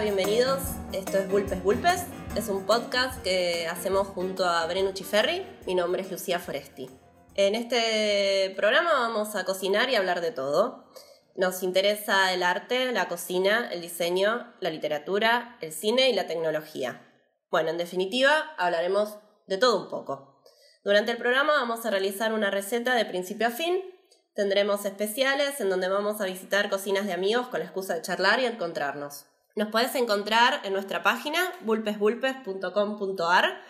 [0.00, 0.58] Bienvenidos.
[0.92, 2.06] Esto es Bulpes Bulpes.
[2.34, 5.46] Es un podcast que hacemos junto a Brenucci Ferri.
[5.66, 6.90] Mi nombre es Lucía Foresti.
[7.34, 10.86] En este programa vamos a cocinar y hablar de todo.
[11.36, 17.06] Nos interesa el arte, la cocina, el diseño, la literatura, el cine y la tecnología.
[17.50, 20.42] Bueno, en definitiva, hablaremos de todo un poco.
[20.84, 23.82] Durante el programa vamos a realizar una receta de principio a fin.
[24.34, 28.40] Tendremos especiales en donde vamos a visitar cocinas de amigos con la excusa de charlar
[28.40, 29.26] y encontrarnos.
[29.54, 33.60] Nos puedes encontrar en nuestra página bulpesbulpes.com.ar.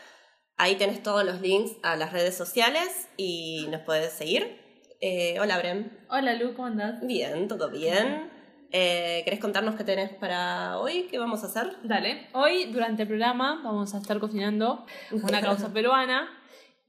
[0.57, 4.61] Ahí tenés todos los links a las redes sociales y nos puedes seguir.
[5.01, 5.91] Eh, hola, Brem.
[6.09, 7.05] Hola, Lu, ¿cómo andás?
[7.05, 8.31] Bien, todo bien.
[8.71, 11.09] Eh, ¿Querés contarnos qué tenés para hoy?
[11.11, 11.77] ¿Qué vamos a hacer?
[11.83, 12.29] Dale.
[12.33, 16.29] Hoy, durante el programa, vamos a estar cocinando una causa peruana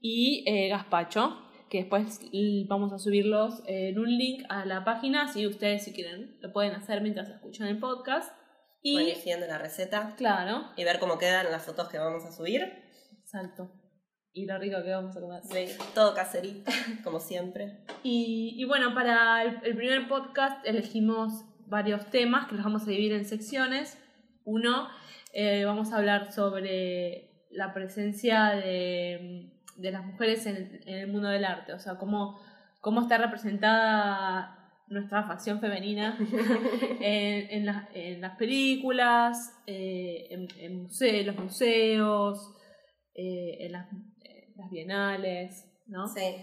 [0.00, 1.36] y eh, gazpacho,
[1.68, 2.20] que después
[2.68, 6.74] vamos a subirlos en un link a la página, si ustedes, si quieren, lo pueden
[6.74, 8.32] hacer mientras escuchan el podcast.
[8.86, 12.62] Y, siguiendo la receta claro, y ver cómo quedan las fotos que vamos a subir.
[13.18, 13.72] exacto.
[14.34, 15.42] Y lo rico que vamos a comer.
[15.42, 16.70] Sí, todo caserito,
[17.02, 17.78] como siempre.
[18.02, 22.86] Y, y bueno, para el, el primer podcast elegimos varios temas que los vamos a
[22.86, 23.96] dividir en secciones.
[24.44, 24.88] Uno,
[25.32, 31.28] eh, vamos a hablar sobre la presencia de, de las mujeres en, en el mundo
[31.28, 32.38] del arte, o sea, cómo,
[32.82, 36.16] cómo está representada nuestra facción femenina
[37.00, 42.54] en, en, las- en las películas, eh, en, en muse- los museos,
[43.14, 46.06] eh, en las, en las bienales, ¿no?
[46.08, 46.36] Sí.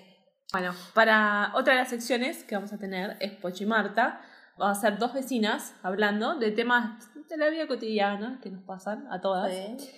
[0.52, 4.22] Bueno, para otra de las secciones que vamos a tener es Pochi y Marta.
[4.58, 9.08] Vamos a ser dos vecinas hablando de temas de la vida cotidiana que nos pasan
[9.12, 9.52] a todas.
[9.52, 9.90] Sí.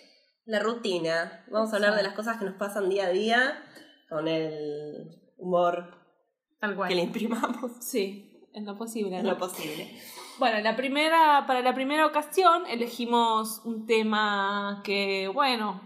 [0.45, 1.44] La rutina.
[1.50, 3.63] Vamos a hablar de las cosas que nos pasan día a día
[4.09, 5.97] con el humor
[6.59, 6.88] Tal cual.
[6.89, 9.18] que le imprimamos Sí, en lo posible.
[9.18, 9.31] en ¿no?
[9.31, 9.90] lo posible.
[10.40, 15.80] Bueno, la primera, para la primera ocasión elegimos un tema que, bueno,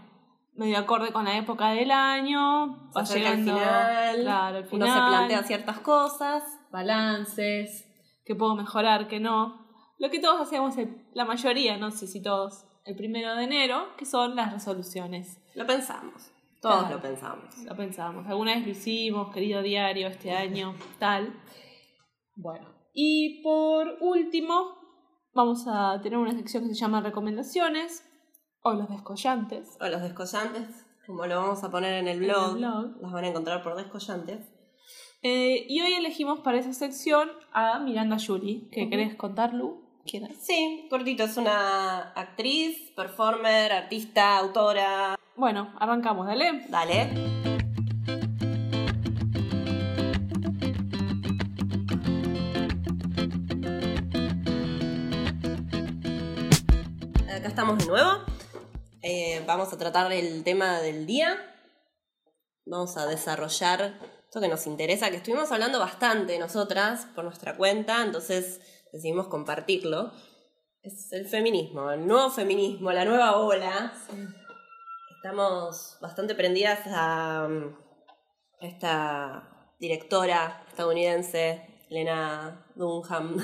[0.54, 2.90] medio acorde con la época del año.
[2.96, 4.88] Va acerca al llegando, final, claro, Uno final.
[4.88, 6.42] se plantea ciertas cosas.
[6.70, 7.86] balances,
[8.24, 9.66] que puedo mejorar, que no.
[9.98, 13.88] Lo que todos hacemos, el- la mayoría, no sé si todos, el primero de enero,
[13.96, 15.38] que son las resoluciones.
[15.54, 16.30] Lo pensamos.
[16.60, 16.96] Todos Claro.
[16.96, 17.56] lo pensamos.
[17.64, 21.32] Lo pensamos, alguna vez lo hicimos, querido diario, este año, tal.
[22.40, 24.76] Bueno, y por último,
[25.34, 28.04] vamos a tener una sección que se llama recomendaciones
[28.62, 29.76] o los descollantes.
[29.80, 32.96] O los descollantes, como lo vamos a poner en el En el blog.
[33.02, 34.46] Los van a encontrar por descollantes.
[35.22, 38.68] Eh, y hoy elegimos para esa sección a Miranda Julie.
[38.70, 38.90] ¿Qué Ujú.
[38.90, 39.82] querés contar, Lu?
[40.06, 40.38] ¿Quién es?
[40.38, 45.18] Sí, cortito, es una actriz, performer, artista, autora.
[45.34, 46.66] Bueno, arrancamos, dale.
[46.68, 47.47] Dale.
[57.68, 58.24] Estamos de nuevo.
[59.02, 61.36] Eh, vamos a tratar el tema del día.
[62.64, 68.02] Vamos a desarrollar esto que nos interesa, que estuvimos hablando bastante nosotras por nuestra cuenta,
[68.02, 70.12] entonces decidimos compartirlo.
[70.80, 73.92] Es el feminismo, el nuevo feminismo, la nueva ola.
[75.16, 77.76] Estamos bastante prendidas a um,
[78.60, 83.36] esta directora estadounidense, Lena Dunham,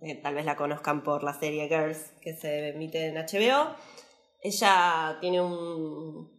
[0.00, 3.74] que tal vez la conozcan por la serie Girls que se emite en HBO.
[4.42, 6.30] Ella tiene un,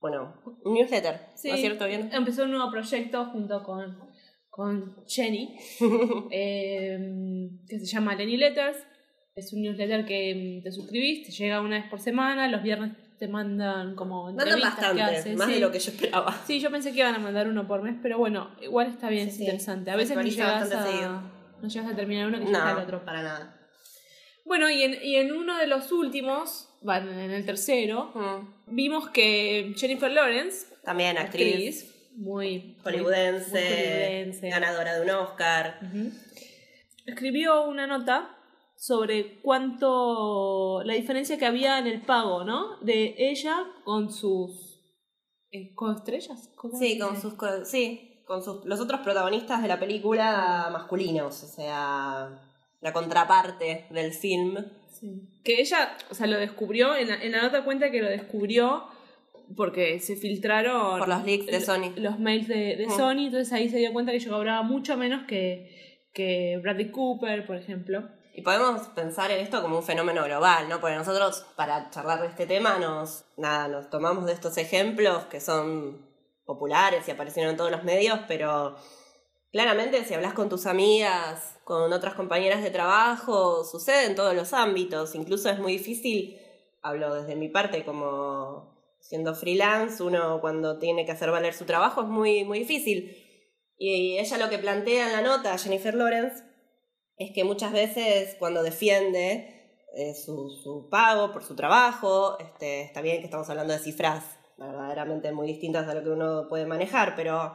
[0.00, 0.34] bueno,
[0.64, 1.48] un newsletter, Sí.
[1.48, 1.86] ¿no es cierto?
[1.86, 2.10] ¿Bien?
[2.12, 3.98] Empezó un nuevo proyecto junto con,
[4.50, 5.56] con Jenny,
[6.30, 6.98] eh,
[7.68, 8.78] que se llama Lenny Letters.
[9.34, 13.28] Es un newsletter que te suscribís, te llega una vez por semana, los viernes te
[13.28, 15.54] mandan como Mandan entrevistas que bastante, más sí.
[15.54, 16.32] de lo que yo esperaba.
[16.46, 19.26] Sí, yo pensé que iban a mandar uno por mes, pero bueno, igual está bien,
[19.30, 19.90] Sí, es interesante.
[19.90, 21.35] A veces actualiza llegas, bastante a, seguido.
[21.62, 23.04] No llegas a terminar uno que el No, otro.
[23.04, 23.52] para nada.
[24.44, 28.74] Bueno, y en, y en uno de los últimos, bueno, en el tercero, Mm.
[28.76, 34.48] vimos que Jennifer Lawrence, También actriz, actriz, muy hollywoodense, muy hollywoodense.
[34.50, 35.80] ganadora de un Oscar.
[37.06, 38.32] Escribió una nota
[38.76, 42.78] sobre cuánto la diferencia que había en el pago, ¿no?
[42.82, 44.80] De ella con sus
[45.50, 46.50] eh, coestrellas.
[46.56, 51.42] ¿Cómo Sí, con sus co- sí, con sus los otros protagonistas de la película masculinos,
[51.42, 52.28] o sea,
[52.80, 54.64] la contraparte del film.
[54.92, 55.28] Sí.
[55.44, 58.84] Que ella, o sea, lo descubrió, en la, en la nota cuenta que lo descubrió
[59.56, 61.92] porque se filtraron Por los leaks de Sony.
[61.96, 62.96] los mails de, de Mm.
[62.96, 67.46] Sony, entonces ahí se dio cuenta que yo cobraba mucho menos que, que Bradley Cooper,
[67.46, 68.08] por ejemplo.
[68.34, 70.80] Y podemos pensar en esto como un fenómeno global, ¿no?
[70.80, 75.40] Porque nosotros, para charlar de este tema, nos, nada, nos tomamos de estos ejemplos que
[75.40, 76.05] son
[76.46, 78.76] populares y aparecieron en todos los medios, pero
[79.52, 84.52] claramente si hablas con tus amigas, con otras compañeras de trabajo, sucede en todos los
[84.52, 85.14] ámbitos.
[85.14, 86.38] Incluso es muy difícil,
[86.82, 92.02] hablo desde mi parte como siendo freelance, uno cuando tiene que hacer valer su trabajo
[92.02, 93.16] es muy, muy difícil.
[93.78, 96.42] Y ella lo que plantea en la nota, Jennifer Lawrence,
[97.18, 103.00] es que muchas veces cuando defiende eh, su, su, pago por su trabajo, este, está
[103.00, 104.24] bien que estamos hablando de cifras
[104.56, 107.54] verdaderamente muy distintas a lo que uno puede manejar, pero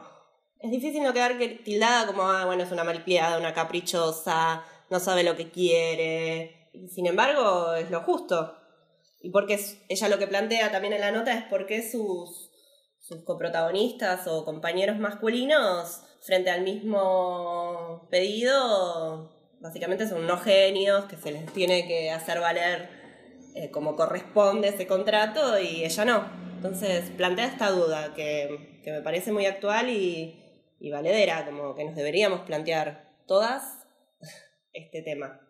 [0.58, 5.24] es difícil no quedar tildada como, ah, bueno, es una malcriada, una caprichosa, no sabe
[5.24, 6.70] lo que quiere.
[6.88, 8.54] Sin embargo, es lo justo.
[9.20, 9.58] Y porque
[9.88, 12.50] ella lo que plantea también en la nota es por qué sus,
[13.00, 21.32] sus coprotagonistas o compañeros masculinos, frente al mismo pedido, básicamente son unos genios que se
[21.32, 22.88] les tiene que hacer valer
[23.54, 26.51] eh, como corresponde ese contrato y ella no.
[26.62, 30.38] Entonces plantea esta duda que, que me parece muy actual y,
[30.78, 33.84] y valedera, como que nos deberíamos plantear todas
[34.72, 35.40] este tema.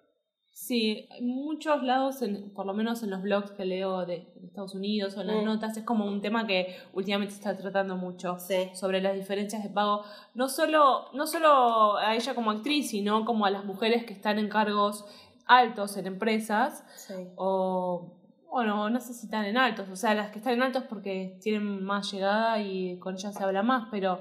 [0.52, 4.74] Sí, en muchos lados, en, por lo menos en los blogs que leo de, Estados
[4.74, 5.44] Unidos o en las mm.
[5.44, 8.38] notas, es como un tema que últimamente se está tratando mucho
[8.72, 10.04] sobre las diferencias de pago,
[10.34, 14.38] no solo, no solo a ella como actriz, sino como a las mujeres que están
[14.38, 15.04] en cargos
[15.44, 16.84] altos en empresas
[17.36, 18.21] o
[18.52, 21.38] bueno, no sé si están en altos, o sea, las que están en altos porque
[21.42, 24.20] tienen más llegada y con ellas se habla más, pero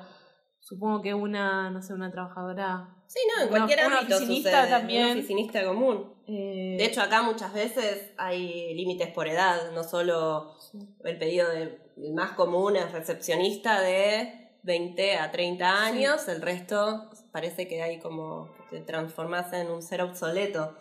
[0.61, 2.87] Supongo que una, no sé, una trabajadora.
[3.07, 4.15] Sí, no, en cualquier ámbito.
[4.15, 5.07] Oficinista también.
[5.07, 6.13] Un oficinista común.
[6.27, 10.55] Eh, de hecho, acá muchas veces hay límites por edad, no solo
[11.03, 17.09] el pedido de, el más común es recepcionista de 20 a 30 años, el resto
[17.31, 20.77] parece que hay como que te transformas en un ser obsoleto.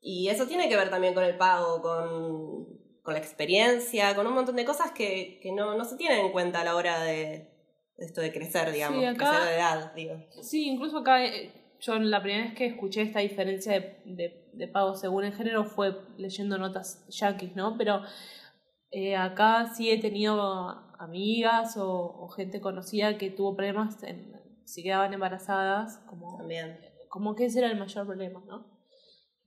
[0.00, 4.34] Y eso tiene que ver también con el pago, con, con la experiencia, con un
[4.34, 7.50] montón de cosas que, que no, no se tienen en cuenta a la hora de,
[8.00, 10.14] esto de crecer, digamos, crecer de edad, digo.
[10.42, 13.72] Sí, incluso acá, eh, yo la primera vez que escuché esta diferencia
[14.04, 17.76] de, de, pago según el género fue leyendo notas yankees, ¿no?
[17.76, 18.02] Pero
[18.90, 20.40] eh, acá sí he tenido
[20.98, 24.32] amigas o, gente conocida que tuvo problemas en,
[24.64, 26.78] si quedaban embarazadas, como, También.
[27.08, 28.69] como que ese era el mayor problema, ¿no?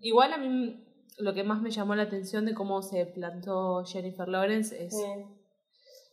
[0.03, 0.85] Igual a mí
[1.17, 4.95] lo que más me llamó la atención de cómo se plantó Jennifer Lawrence es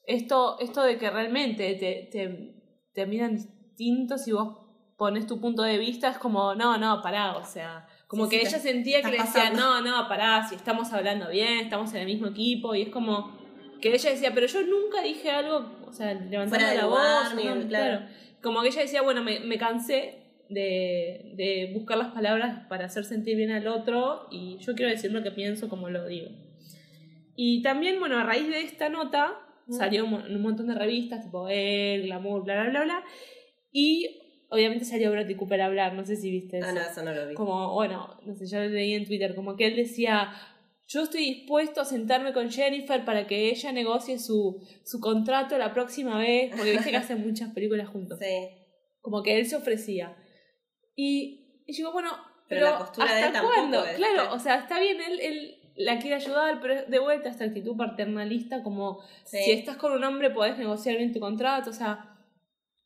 [0.06, 2.54] esto, esto de que realmente te, te,
[2.94, 4.58] te miran distinto si vos
[4.96, 8.58] pones tu punto de vista, es como, no, no, pará, o sea, como que ella
[8.58, 12.26] sentía que le decía, no, no, pará, si estamos hablando bien, estamos en el mismo
[12.26, 13.38] equipo, y es como
[13.80, 17.34] que ella decía, pero yo nunca dije algo, o sea, levantando la voz,
[17.68, 18.06] claro.
[18.42, 20.19] Como que ella decía, bueno, me, me cansé
[20.50, 25.12] de, de buscar las palabras para hacer sentir bien al otro, y yo quiero decir
[25.12, 26.28] lo que pienso como lo digo.
[27.36, 29.38] Y también, bueno, a raíz de esta nota,
[29.70, 33.04] Salió en un montón de revistas, tipo El, Glamour, bla, bla, bla, bla.
[33.72, 36.66] Y obviamente salió Bradley Cooper a hablar, no sé si viste eso.
[36.68, 37.34] Ah, no, eso no lo vi.
[37.34, 40.32] Como, bueno, no sé, yo lo leí en Twitter, como que él decía,
[40.88, 45.72] yo estoy dispuesto a sentarme con Jennifer para que ella negocie su, su contrato la
[45.72, 48.18] próxima vez, porque viste que hacen muchas películas juntos.
[48.20, 48.48] Sí.
[49.00, 50.16] Como que él se ofrecía.
[50.96, 52.10] Y, y digo, bueno,
[52.48, 53.84] pero, la postura de él cuándo?
[53.96, 57.76] Claro, o sea, está bien, él, él la quiere ayudar, pero de vuelta esta actitud
[57.76, 62.18] paternalista, como si estás con un hombre podés negociar bien tu contrato, o sea,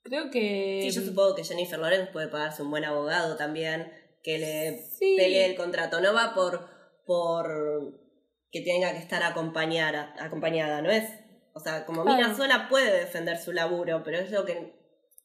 [0.03, 0.81] creo que...
[0.83, 5.47] Sí, yo supongo que Jennifer Lawrence puede pagarse un buen abogado también, que le pelee
[5.47, 6.69] el contrato, no va por,
[7.05, 8.05] por
[8.51, 11.11] que tenga que estar acompañada, acompañada, ¿no es?
[11.55, 14.73] O sea, como Mina sola puede defender su laburo, pero es lo que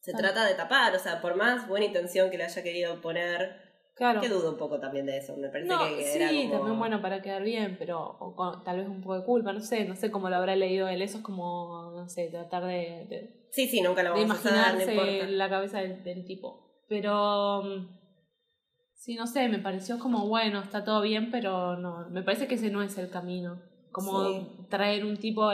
[0.00, 3.70] se trata de tapar, o sea, por más buena intención que le haya querido poner
[4.00, 4.22] Claro.
[4.22, 5.36] Que dudo un poco también de eso.
[5.36, 6.50] Me parece que sí, era como...
[6.50, 9.94] también bueno para quedar bien, pero tal vez un poco de culpa, no sé, no
[9.94, 11.02] sé cómo lo habrá leído él.
[11.02, 13.46] Eso es como, no sé, tratar de.
[13.50, 16.82] sí, sí, nunca lo vamos a imaginarse la cabeza del, tipo.
[16.88, 17.62] Pero.
[17.62, 17.88] Mm,
[18.94, 22.08] sí, no sé, me pareció como, bueno, está todo bien, pero no.
[22.08, 23.60] Me parece que ese no es el camino.
[23.92, 25.50] Como traer un tipo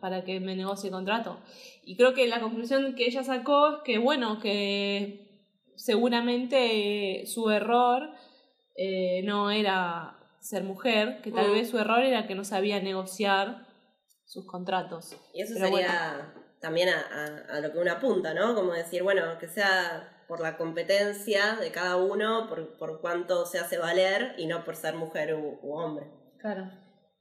[0.00, 1.38] para que me negocie contrato.
[1.84, 5.26] Y creo que la conclusión que ella sacó es que, bueno, que
[5.76, 8.10] seguramente su error
[8.76, 11.52] eh, no era ser mujer, que tal mm.
[11.52, 13.66] vez su error era que no sabía negociar
[14.24, 15.16] sus contratos.
[15.32, 18.54] Y eso sería también a, lo que uno apunta, ¿no?
[18.54, 23.58] Como decir, bueno, que sea por la competencia de cada uno, por, por cuánto se
[23.58, 26.06] hace valer y no por ser mujer u, hombre.
[26.38, 26.68] Claro.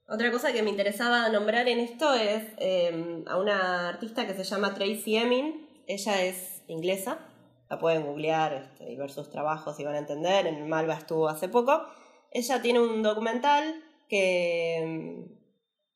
[0.08, 4.44] Otra cosa que me interesaba nombrar en esto es eh, a una artista que se
[4.44, 5.68] llama Tracy Emin.
[5.88, 7.18] Ella es inglesa,
[7.70, 11.28] la pueden googlear este, y ver sus trabajos y van a entender, en Malva estuvo
[11.28, 11.88] hace poco.
[12.32, 15.26] Ella tiene un documental que,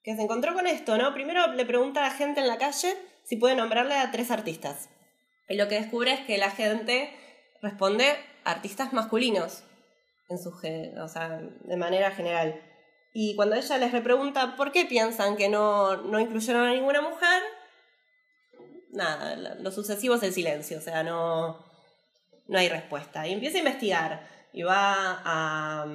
[0.03, 1.13] que se encontró con esto, ¿no?
[1.13, 4.89] Primero le pregunta a la gente en la calle si puede nombrarle a tres artistas.
[5.47, 7.11] Y lo que descubre es que la gente
[7.61, 9.63] responde artistas masculinos,
[10.29, 12.59] en su, o sea, de manera general.
[13.13, 17.41] Y cuando ella les repregunta por qué piensan que no, no incluyeron a ninguna mujer,
[18.91, 21.65] nada, lo sucesivo es el silencio, o sea, no,
[22.47, 23.27] no hay respuesta.
[23.27, 25.85] Y empieza a investigar y va a,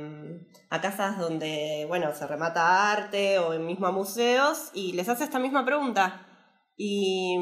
[0.71, 5.39] a, casas donde, bueno, se remata arte o mismo a museos y les hace esta
[5.39, 6.27] misma pregunta.
[6.77, 7.37] Y,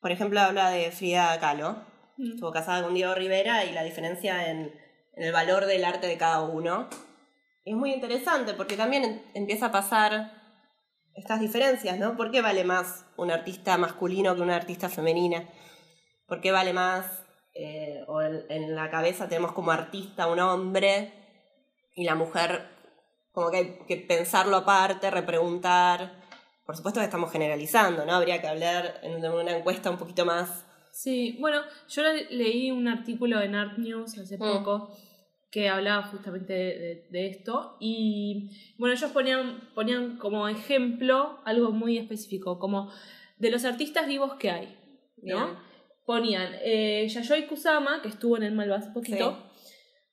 [0.00, 1.84] por ejemplo, habla de Frida Kahlo.
[2.16, 2.32] Mm.
[2.34, 4.72] Estuvo casada con Diego Rivera y la diferencia en,
[5.14, 6.88] en el valor del arte de cada uno.
[7.64, 10.40] Es muy interesante porque también empieza a pasar
[11.14, 12.16] estas diferencias, ¿no?
[12.16, 15.48] ¿Por qué vale más un artista masculino que una artista femenina?
[16.26, 17.24] ¿Por qué vale más,
[17.54, 21.12] eh, o en, la cabeza tenemos como artista un hombre
[21.94, 22.68] y la mujer,
[23.32, 26.20] como que hay que pensarlo aparte, repreguntar?
[26.64, 28.14] Por supuesto que estamos generalizando, ¿no?
[28.14, 30.64] Habría que hablar en una encuesta un poquito más.
[30.92, 34.38] Sí, bueno, yo leí un artículo en Art News hace mm.
[34.38, 34.96] poco
[35.50, 36.52] que hablaba justamente
[37.10, 37.76] de, esto.
[37.80, 42.90] Y bueno, ellos ponían, ponían como ejemplo algo muy específico, como
[43.38, 44.78] de los artistas vivos que hay,
[45.22, 45.58] ¿no?
[46.06, 49.50] Ponían eh, Yayoi Kusama, que estuvo en el Malva hace poquito.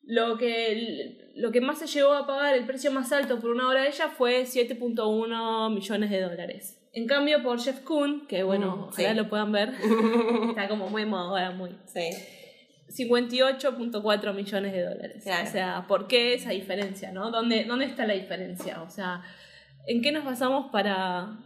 [0.01, 3.67] Lo que, lo que más se llegó a pagar, el precio más alto por una
[3.67, 6.79] obra de ella fue 7.1 millones de dólares.
[6.93, 9.73] En cambio, por Jeff Koon, que bueno, mm, lo puedan ver,
[10.49, 11.77] está como muy moda muy.
[11.85, 12.09] Sí
[12.89, 15.25] 58.4 millones de dólares.
[15.25, 17.11] O sea, ¿por qué esa diferencia?
[17.11, 17.31] ¿no?
[17.31, 18.81] ¿Dónde, ¿Dónde está la diferencia?
[18.81, 19.21] O sea,
[19.85, 21.37] ¿en qué nos basamos para,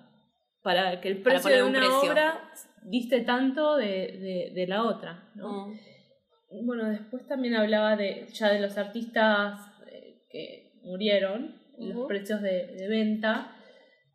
[0.62, 2.52] para que el precio de una obra
[2.84, 5.32] diste tanto de, de, la otra?
[5.36, 5.68] ¿no?
[5.68, 6.66] Mm.
[6.66, 12.88] Bueno, después también hablaba de ya de los artistas eh, que murieron, los precios de,
[12.88, 13.56] venta.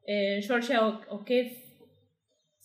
[0.07, 1.67] Eh, Georgia O'Keeffe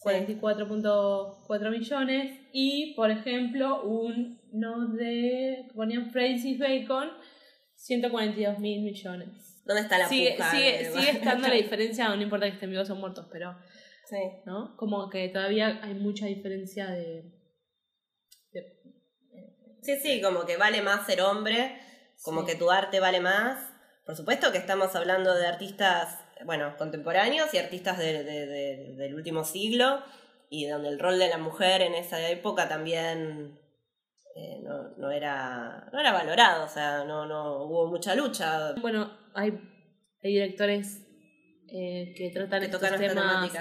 [0.03, 7.09] 44.4 millones y, por ejemplo, un no de ponían Francis Bacon
[7.75, 9.61] 142 mil millones.
[9.65, 12.95] ¿Dónde está la sigue, Sigue, sigue estando la diferencia, no importa que estén vivos o
[12.95, 13.55] muertos, pero
[14.09, 14.17] sí.
[14.45, 14.75] ¿no?
[14.77, 17.39] Como que todavía hay mucha diferencia de,
[19.81, 21.75] Sí, sí, como que vale más ser hombre,
[22.21, 23.73] como que tu arte vale más.
[24.05, 30.03] Por supuesto que estamos hablando de artistas bueno, contemporáneos y artistas del último siglo,
[30.49, 33.59] y donde el rol de la mujer en esa época también
[34.33, 38.73] eh, no, no, era, no era valorado, o sea, no, no hubo mucha lucha.
[38.79, 39.51] Bueno, hay,
[40.23, 41.05] hay directores
[41.67, 43.53] eh, que tratan estos temas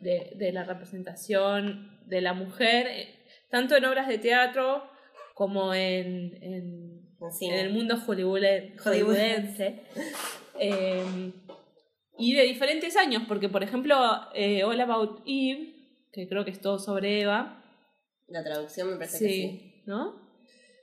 [0.00, 3.14] de, de, la representación de la mujer, eh,
[3.50, 4.90] tanto en obras de teatro
[5.34, 9.82] como en, en, en el mundo hollywoodense.
[10.58, 11.32] Em,
[12.18, 15.74] y de diferentes años, porque por ejemplo, All About Eve,
[16.12, 17.62] que creo que es todo sobre Eva.
[18.26, 19.75] La traducción me parece que sí.
[19.86, 20.20] ¿No?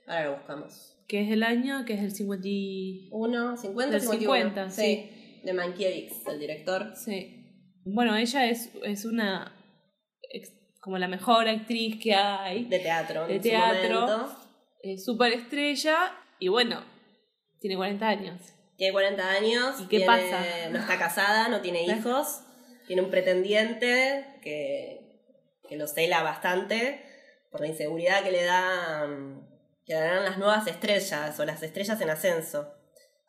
[0.06, 0.96] Ahora lo buscamos.
[1.06, 1.84] ¿Qué es el año?
[1.84, 3.56] Que es el 51.
[3.56, 5.40] 50, 50, sí.
[5.44, 6.94] De Mankiewicz, el director.
[6.96, 7.44] Sí.
[7.84, 9.54] Bueno, ella es, es una.
[10.80, 12.64] como la mejor actriz que hay.
[12.64, 13.26] De teatro.
[13.26, 14.30] De teatro.
[14.82, 16.12] Es súper estrella.
[16.38, 16.82] Y bueno,
[17.60, 18.40] tiene 40 años.
[18.76, 19.80] Tiene 40 años.
[19.82, 20.42] ¿Y qué pasa?
[20.70, 22.40] No está casada, no tiene hijos.
[22.86, 25.20] Tiene un pretendiente que,
[25.68, 27.13] que lo cela bastante
[27.54, 29.06] por la inseguridad que le da
[29.86, 32.74] que darán las nuevas estrellas o las estrellas en ascenso.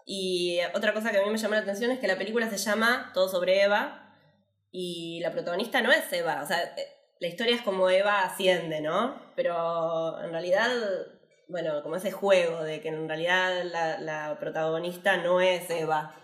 [0.03, 2.57] Y otra cosa que a mí me llamó la atención es que la película se
[2.57, 4.17] llama Todo sobre Eva
[4.71, 6.87] y la protagonista no es Eva, o sea, eh,
[7.19, 9.21] la historia es como Eva asciende, ¿no?
[9.35, 10.71] Pero en realidad
[11.47, 16.15] bueno, como ese juego de que en realidad la, la protagonista no es Eva.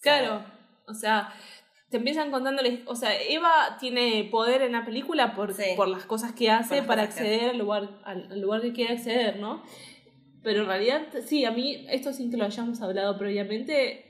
[0.00, 0.44] Claro,
[0.86, 1.32] o sea,
[1.94, 6.32] te empiezan contándoles, o sea, Eva tiene poder en la película por, por las cosas
[6.32, 9.62] que hace para acceder al lugar, al lugar que quiere acceder, ¿no?
[10.42, 14.06] Pero en realidad, sí, a mí, esto sin que lo hayamos hablado previamente,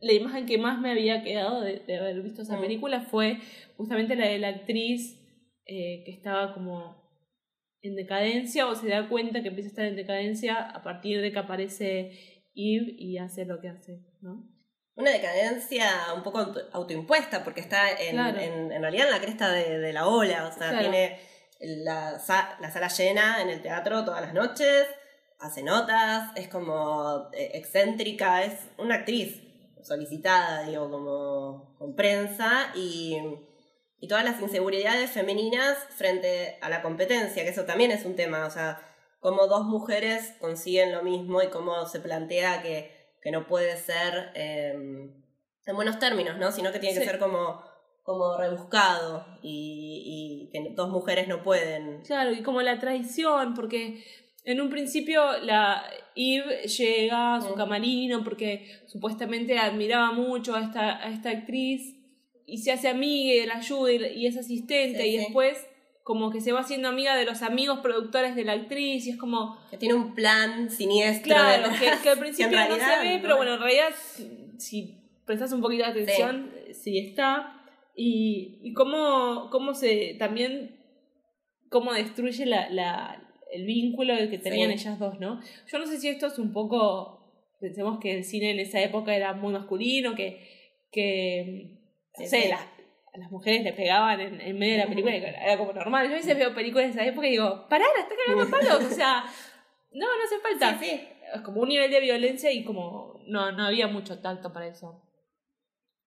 [0.00, 2.62] la imagen que más me había quedado de, haber visto esa mm.
[2.62, 3.38] película fue
[3.76, 5.16] justamente la de la actriz
[5.66, 7.00] eh, que estaba como
[7.80, 11.30] en decadencia o se da cuenta que empieza a estar en decadencia a partir de
[11.30, 12.10] que aparece
[12.56, 14.50] Eve y hace lo que hace, ¿no?
[15.00, 20.06] Una decadencia un poco autoimpuesta, porque está en, en, realidad en la cresta de, la
[20.06, 21.18] ola, o sea, tiene
[21.58, 22.12] la,
[22.60, 24.86] la, sala llena en el teatro todas las noches,
[25.38, 29.42] hace notas, es como eh, excéntrica, es una actriz
[29.82, 33.16] solicitada, digo, como con prensa y
[34.00, 38.46] y todas las inseguridades femeninas frente a la competencia, que eso también es un tema,
[38.46, 38.80] o sea,
[39.20, 44.30] cómo dos mujeres consiguen lo mismo y cómo se plantea que, que no puede ser
[44.34, 45.12] em,
[45.66, 46.52] en buenos términos, ¿no?
[46.52, 47.62] Sino que tiene que ser como,
[48.02, 52.02] como rebuscado y, y, que dos mujeres no pueden.
[52.02, 54.02] Claro, y como la traición, porque
[54.44, 55.84] en un principio la
[56.16, 61.96] Eve llega a su camarino porque supuestamente admiraba mucho a esta, a esta actriz
[62.46, 65.66] y se hace amiga y la ayuda y, es asistente Sí, y después
[66.10, 69.16] como que se va haciendo amiga de los amigos productores de la actriz y es
[69.16, 71.32] como Que tiene un plan siniestro.
[71.36, 73.90] claro que, que al principio no se ve no pero bueno en realidad
[74.58, 77.62] si prestas un poquito de atención sí, está
[77.94, 80.76] y, y cómo, cómo se también
[81.68, 84.74] cómo destruye la, la, el vínculo que tenían Sí.
[84.88, 85.40] ellas dos, ¿no?
[85.70, 89.14] Yo no sé si esto es un poco, pensemos que el cine en esa época
[89.14, 90.40] era muy masculino, que,
[90.90, 91.70] que
[92.18, 92.48] no Sí, sé, sí.
[92.48, 92.62] las,
[93.12, 96.06] a las mujeres le pegaban en, en medio de la película y era como normal.
[96.06, 98.92] Yo a veces veo películas de esa época y digo, pará, la está cagando palos,
[98.92, 99.24] o sea,
[99.92, 100.78] no, no hace falta.
[100.78, 101.08] Sí, sí.
[101.34, 105.02] Es como un nivel de violencia y como no, no había mucho tacto para eso.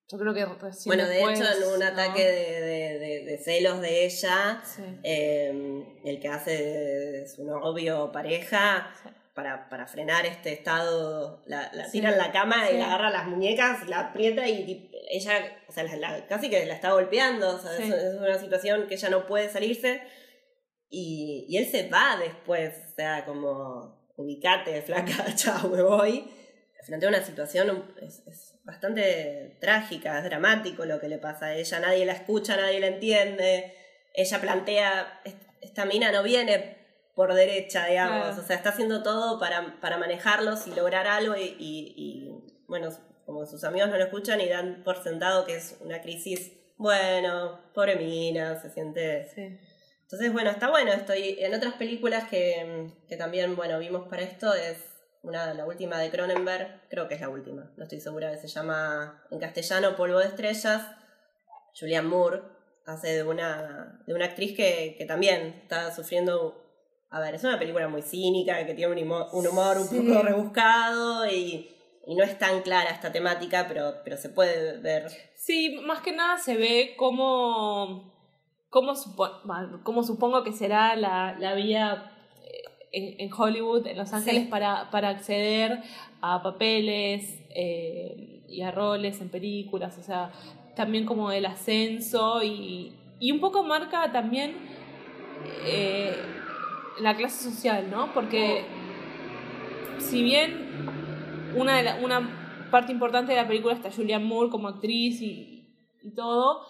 [0.10, 1.86] Yo creo que recién Bueno, de después, hecho, en un ¿no?
[1.86, 4.84] ataque de, de- de- de celos de ella, Sí.
[5.04, 8.92] eh, el que hace de su novio o pareja,
[9.34, 13.28] para, para frenar este estado, la, la tira en la cama y la agarra las
[13.28, 17.60] muñecas, la aprieta y ella, o sea, la- la- casi que la está golpeando, o
[17.60, 17.84] sea, Sí.
[17.84, 20.02] es, es una situación que ella no puede salirse
[20.90, 26.30] y, y él se va después, o sea, como, ubicate, flaca, chao, me voy.
[26.86, 31.56] Frente a una situación es, es bastante trágica, es dramático lo que le pasa a
[31.56, 33.74] ella, nadie la escucha, nadie la entiende,
[34.14, 36.78] ella plantea, "Est- esta mina no viene
[37.16, 38.42] por derecha, digamos, Claro.
[38.42, 42.30] o sea, está haciendo todo para, para manejarlos y lograr algo y, y- y,
[42.68, 42.90] bueno,
[43.26, 47.60] como sus amigos no lo escuchan y dan por sentado que es una crisis, bueno,
[47.74, 49.30] pobre mina, se siente...
[49.34, 49.58] Sí.
[50.04, 50.92] Entonces, bueno, está bueno.
[50.92, 54.78] Estoy en otras películas que, que también, bueno, vimos para esto, es
[55.24, 58.48] una, la última de Cronenberg, creo que es la última, no estoy segura, que se
[58.48, 60.86] llama en castellano Polvo de Estrellas.
[61.80, 62.42] Julianne Moore
[62.86, 66.60] hace de una, de una actriz que, que también está sufriendo.
[67.10, 70.22] A ver, es una película muy cínica, que tiene un, himo- un humor un poco
[70.22, 71.73] rebuscado y,
[72.06, 75.08] y no es tan clara esta temática, pero, pero se puede ver.
[75.36, 78.14] Sí, más que nada se ve cómo,
[78.70, 79.42] cómo, supo-
[79.84, 82.12] cómo supongo que será la, la vía
[82.44, 82.62] eh,
[82.92, 84.50] en, en Hollywood, en Los Ángeles, Sí.
[84.50, 85.82] para, para acceder
[86.22, 90.32] a papeles eh, y a roles en películas, o sea,
[90.76, 94.56] también como el ascenso y, y un poco marca también
[95.66, 96.16] eh,
[97.00, 98.14] la clase social, ¿no?
[98.14, 98.66] Porque
[100.00, 100.63] si bien
[101.56, 105.76] una, de la- una parte importante de la película está Julianne Moore como actriz y,
[106.04, 106.62] y todo,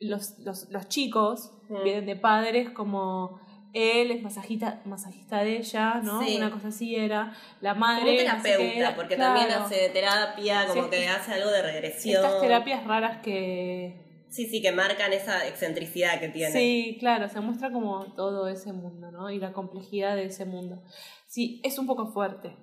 [0.00, 1.52] los, los, los chicos
[1.84, 3.40] vienen de padres como
[3.72, 6.20] él es masajista, masajista de ella, ¿no?
[6.22, 6.36] Sí.
[6.36, 7.32] Una cosa así era.
[7.62, 8.18] La Como madre.
[8.18, 9.38] sé terapeuta, porque Claro.
[9.40, 10.90] también hace terapia, como Sí.
[10.90, 12.22] que hace algo de regresión.
[12.24, 14.26] Estas terapias raras que.
[14.28, 16.52] Sí, sí, que marcan esa excentricidad que tiene.
[16.52, 19.30] Sí, claro, se muestra como todo ese mundo, ¿no?
[19.30, 20.82] Y la complejidad de ese mundo.
[21.28, 22.54] Sí, es un poco fuerte.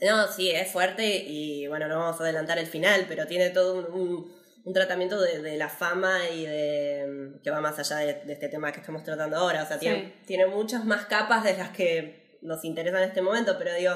[0.00, 3.74] No, sí, es fuerte y bueno, no vamos a adelantar el final, pero tiene todo
[3.78, 8.14] un, un- un tratamiento de, de la fama y de que va más allá de,
[8.24, 9.62] de este tema que estamos tratando ahora.
[9.62, 10.26] O sea, tiene, Sí.
[10.26, 13.92] tiene muchas más capas de las que nos interesan en este momento, pero digo,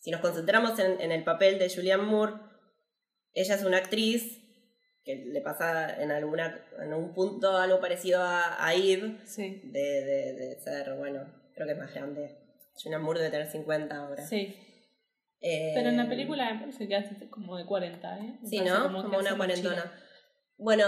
[0.00, 2.32] si nos concentramos en, en el papel de Julianne Moore,
[3.32, 4.38] ella es una actriz
[5.04, 9.60] que le pasa en alguna en algún punto algo parecido a, a Eve, Sí.
[9.64, 12.36] de, de, de ser, bueno, creo que es más grande.
[12.74, 14.26] Julianne Moore debe tener 50 ahora.
[14.26, 14.56] Sí.
[15.42, 18.38] Eh, Pero en la película me parece que hace como de 40, ¿eh?
[18.42, 18.82] Me Sí, ¿no?
[18.88, 19.92] que Como, una cuarentona.
[20.58, 20.84] Bueno,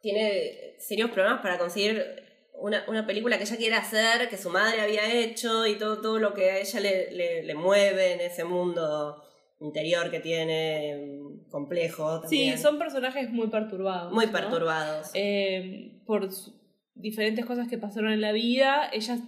[0.00, 2.02] tiene serios problemas para conseguir
[2.54, 6.18] una, una película que ella quiere hacer, que su madre había hecho y todo, todo
[6.18, 9.22] lo que a ella le, le, le mueve en ese mundo
[9.60, 12.20] interior que tiene, complejo.
[12.28, 12.58] Sí, También.
[12.58, 14.12] son personajes muy perturbados.
[14.12, 14.32] muy ¿no?
[14.32, 15.10] perturbados.
[15.14, 16.28] Eh, por
[16.94, 19.18] diferentes cosas que pasaron en la vida, ella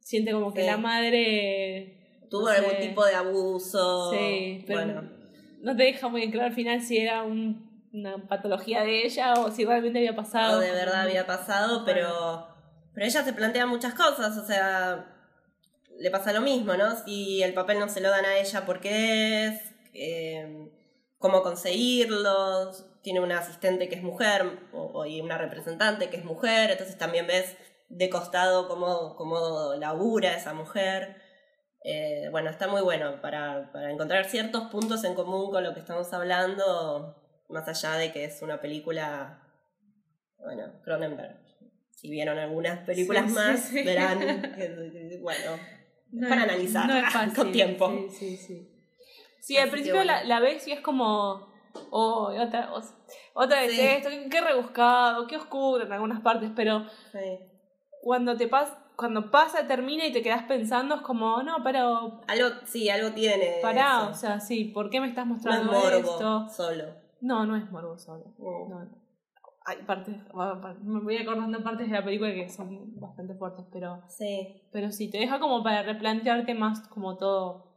[0.00, 0.66] siente como que Sí.
[0.66, 1.94] la madre.
[2.30, 4.12] Tuvo no sé, algún tipo de abuso.
[4.12, 5.10] Sí, pero bueno,
[5.62, 9.34] no te deja muy en claro al final si era un- una patología de ella
[9.34, 10.58] o si realmente había pasado.
[10.58, 12.46] o de verdad había pasado, pero,
[12.94, 15.14] pero ella se plantea muchas cosas, o sea,
[15.98, 16.94] le pasa lo mismo, ¿no?
[17.04, 19.60] Si el papel no se lo dan a ella, ¿por qué es?
[19.94, 20.70] Eh,
[21.18, 22.70] ¿Cómo conseguirlo?
[23.02, 26.96] Tiene una asistente que es mujer o, o- y una representante que es mujer, entonces
[26.98, 27.56] también ves
[27.88, 31.16] de costado cómo, cómo labura esa mujer.
[31.84, 35.80] Eh, bueno, está muy bueno para, para encontrar ciertos puntos en común con lo que
[35.80, 37.14] estamos hablando,
[37.48, 39.42] más allá de que es una película,
[40.38, 41.38] bueno, Cronenberg.
[41.90, 43.82] Si vieron algunas películas Sí, sí, más, sí.
[43.84, 44.18] verán
[44.56, 45.52] que, bueno,
[46.12, 47.88] No para analizar, no es fácil, con tiempo.
[47.88, 48.74] Sí, sí, sí.
[49.40, 50.12] Sí, Así al principio bueno.
[50.12, 51.48] la, la ves y es como.
[51.90, 52.72] Oh, otra,
[53.34, 53.80] otra vez Sí.
[53.80, 57.38] esto, qué, rebuscado, qué oscuro en algunas partes, pero sí.
[58.02, 62.48] cuando te pas cuando pasa, termina y te quedas pensando, es como, no, pero Algo,
[62.64, 63.60] sí, algo tiene.
[63.62, 64.10] pará, eso.
[64.10, 66.48] o sea, sí, ¿por qué me estás no es mostrando morbo esto?
[66.48, 66.84] solo.
[67.20, 68.34] No, no es morbo solo.
[68.38, 68.88] No, no.
[69.66, 70.16] Hay partes,
[70.82, 75.08] me voy acordando partes de la película que son bastante fuertes, pero, Sí, pero sí,
[75.10, 77.68] te deja como para replantearte más como todo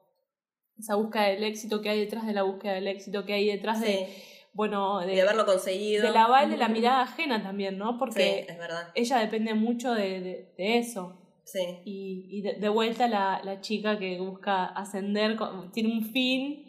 [0.79, 3.77] esa búsqueda del éxito que hay detrás de la búsqueda del éxito que hay detrás
[3.79, 3.85] sí.
[3.85, 4.07] de,
[4.53, 6.05] bueno, de, De haberlo conseguido.
[6.07, 7.91] del aval de la mirada ajena también, ¿no?
[7.93, 8.89] Sí, Porque es verdad.
[8.95, 11.17] ella depende mucho de, de, de eso.
[11.43, 11.59] Sí.
[11.85, 15.37] Y, y de, vuelta la, la chica que busca ascender,
[15.73, 16.65] tiene un fin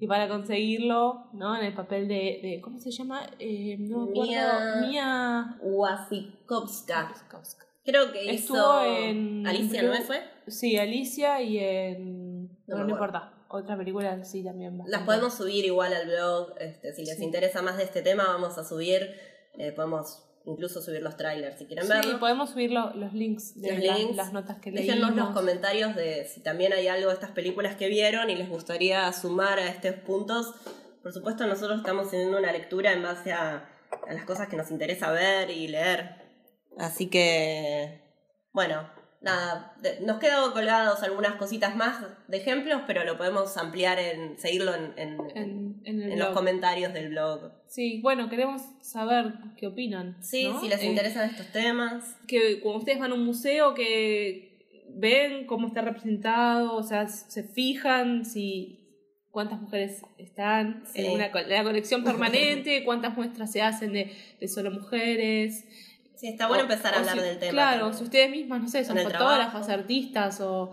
[0.00, 1.56] y para conseguirlo, ¿no?
[1.56, 3.22] En el papel de, de ¿cómo se llama?
[3.38, 4.06] Eh, no.
[4.06, 5.56] Mia- Mia...
[5.62, 7.12] Wasikowska.
[7.84, 8.84] Creo que Estuvo hizo.
[8.84, 10.22] en Alicia, ¿no fue?
[10.46, 12.48] Sí, Alicia y en...
[12.66, 13.33] No No, no importa.
[13.54, 14.72] Otra película sí también.
[14.78, 15.06] Las bastante.
[15.06, 16.54] podemos subir igual al blog.
[16.58, 17.24] Este, si les Sí.
[17.24, 19.14] interesa más de este tema, vamos a subir.
[19.56, 22.18] eh, podemos incluso subir los trailers si quieren Sí, verlo.
[22.18, 24.16] podemos subir lo- los links de Los las, links.
[24.16, 25.14] las notas que leímos.
[25.14, 29.10] los comentarios de si también hay algo de estas películas que vieron y les gustaría
[29.12, 30.52] sumar a estos puntos.
[31.04, 33.68] Por supuesto, nosotros estamos haciendo una lectura en base a,
[34.08, 36.16] a las cosas que nos interesa ver y leer.
[36.76, 38.00] Así que,
[38.52, 38.90] bueno,
[39.24, 44.74] nada, nos quedan colgados algunas cositas más de ejemplos, pero lo podemos ampliar en seguirlo
[44.74, 47.50] en, en- en, en el en los comentarios del blog.
[47.66, 50.16] Sí, bueno, queremos saber qué opinan.
[50.22, 50.60] Sí, ¿no?
[50.60, 52.16] si les Eh, interesan estos temas.
[52.28, 57.42] que cuando ustedes van a un museo que ven cómo está representado, o sea, se
[57.42, 58.80] fijan si
[59.30, 61.04] cuántas mujeres están Sí.
[61.04, 65.64] en una la colección permanente, cuántas muestras se hacen de, de solo mujeres.
[66.24, 67.52] Sí, está bueno O- empezar a hablar si- del tema.
[67.52, 70.70] Claro, si ustedes mismas, no sé, son fotógrafas, artistas o,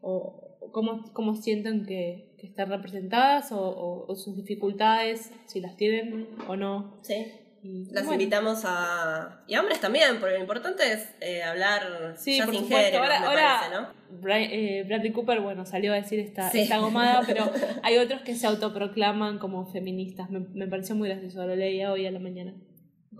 [0.00, 6.56] o, cómo, cómo sienten que, que están representadas o, sus dificultades, si las tienen o
[6.56, 6.94] no.
[7.02, 7.32] Sí.
[7.62, 9.42] Y, Las bueno, invitamos a.
[9.46, 12.86] Y a hombres también, porque lo importante es eh, hablar Sí, ya por sin supuesto.
[12.86, 14.34] género, Ahora- me ahora- parece, ¿no?
[14.36, 16.60] Eh, Bradley Cooper, bueno, salió a decir esta, Sí.
[16.60, 17.44] esta gomada, pero
[17.82, 20.30] hay otros que se autoproclaman como feministas.
[20.30, 22.54] Me, me pareció muy gracioso, lo leía hoy a la mañana.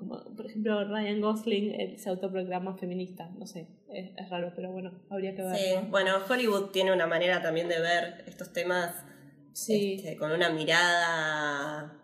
[0.06, 3.30] Como, por ejemplo, Ryan Gosling él se autoproclama feminista.
[3.38, 5.56] No sé, es, es raro, pero bueno, habría que ver.
[5.56, 5.74] Sí.
[5.90, 8.94] Bueno, Hollywood tiene una manera también de ver estos temas
[9.54, 9.94] Sí.
[9.94, 12.00] este, con una mirada.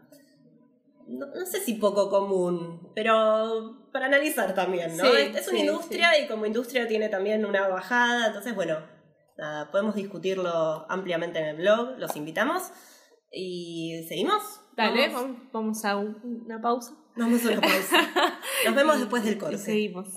[1.09, 5.05] No, no sé si poco común, pero para analizar también, ¿no?
[5.05, 8.79] Sí, es, es una sí, industria y como industria tiene también una bajada, entonces, bueno,
[9.37, 12.71] nada, podemos discutirlo ampliamente en el blog, los invitamos.
[13.33, 14.60] ¿Y seguimos?
[14.77, 15.09] Dale,
[15.53, 16.95] Vamos, a un- una pausa.
[17.17, 17.97] vamos a una pausa.
[18.67, 19.59] Nos vemos después del Y corte.
[19.59, 20.09] seguimos.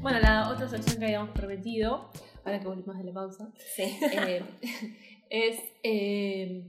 [0.00, 2.10] Bueno, la otra sección que habíamos prometido,
[2.44, 3.98] ahora que volvimos de la pausa, Sí.
[4.12, 4.42] eh,
[5.30, 6.64] es eh,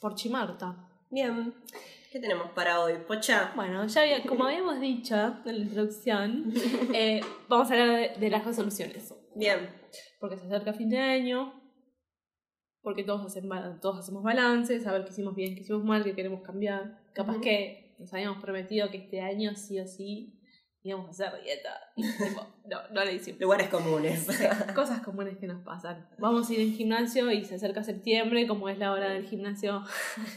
[0.00, 0.76] por Chimarta.
[1.10, 1.54] Bien.
[2.16, 2.94] ¿Qué tenemos para hoy?
[3.06, 3.52] Pocha.
[3.54, 6.44] Bueno, ya había- como habíamos dicho en la introducción,
[6.94, 9.14] eh, vamos a hablar de, de las resoluciones.
[9.34, 9.68] Bien.
[10.18, 11.52] Porque se acerca fin de año,
[12.80, 13.50] porque todos, hacen,
[13.82, 17.02] todos hacemos balances, saber qué hicimos bien, qué hicimos mal, qué queremos cambiar.
[17.12, 17.42] Capaz Ujú.
[17.42, 20.35] que nos habíamos prometido que este año sí o sí
[20.86, 21.70] íbamos a hacer dieta.
[21.96, 23.40] Y tipo, no, no la hicimos.
[23.40, 24.26] Lugares comunes.
[24.74, 26.08] Cosas comunes que nos pasan.
[26.18, 29.82] Vamos a ir en gimnasio y se acerca septiembre, como es la hora del gimnasio,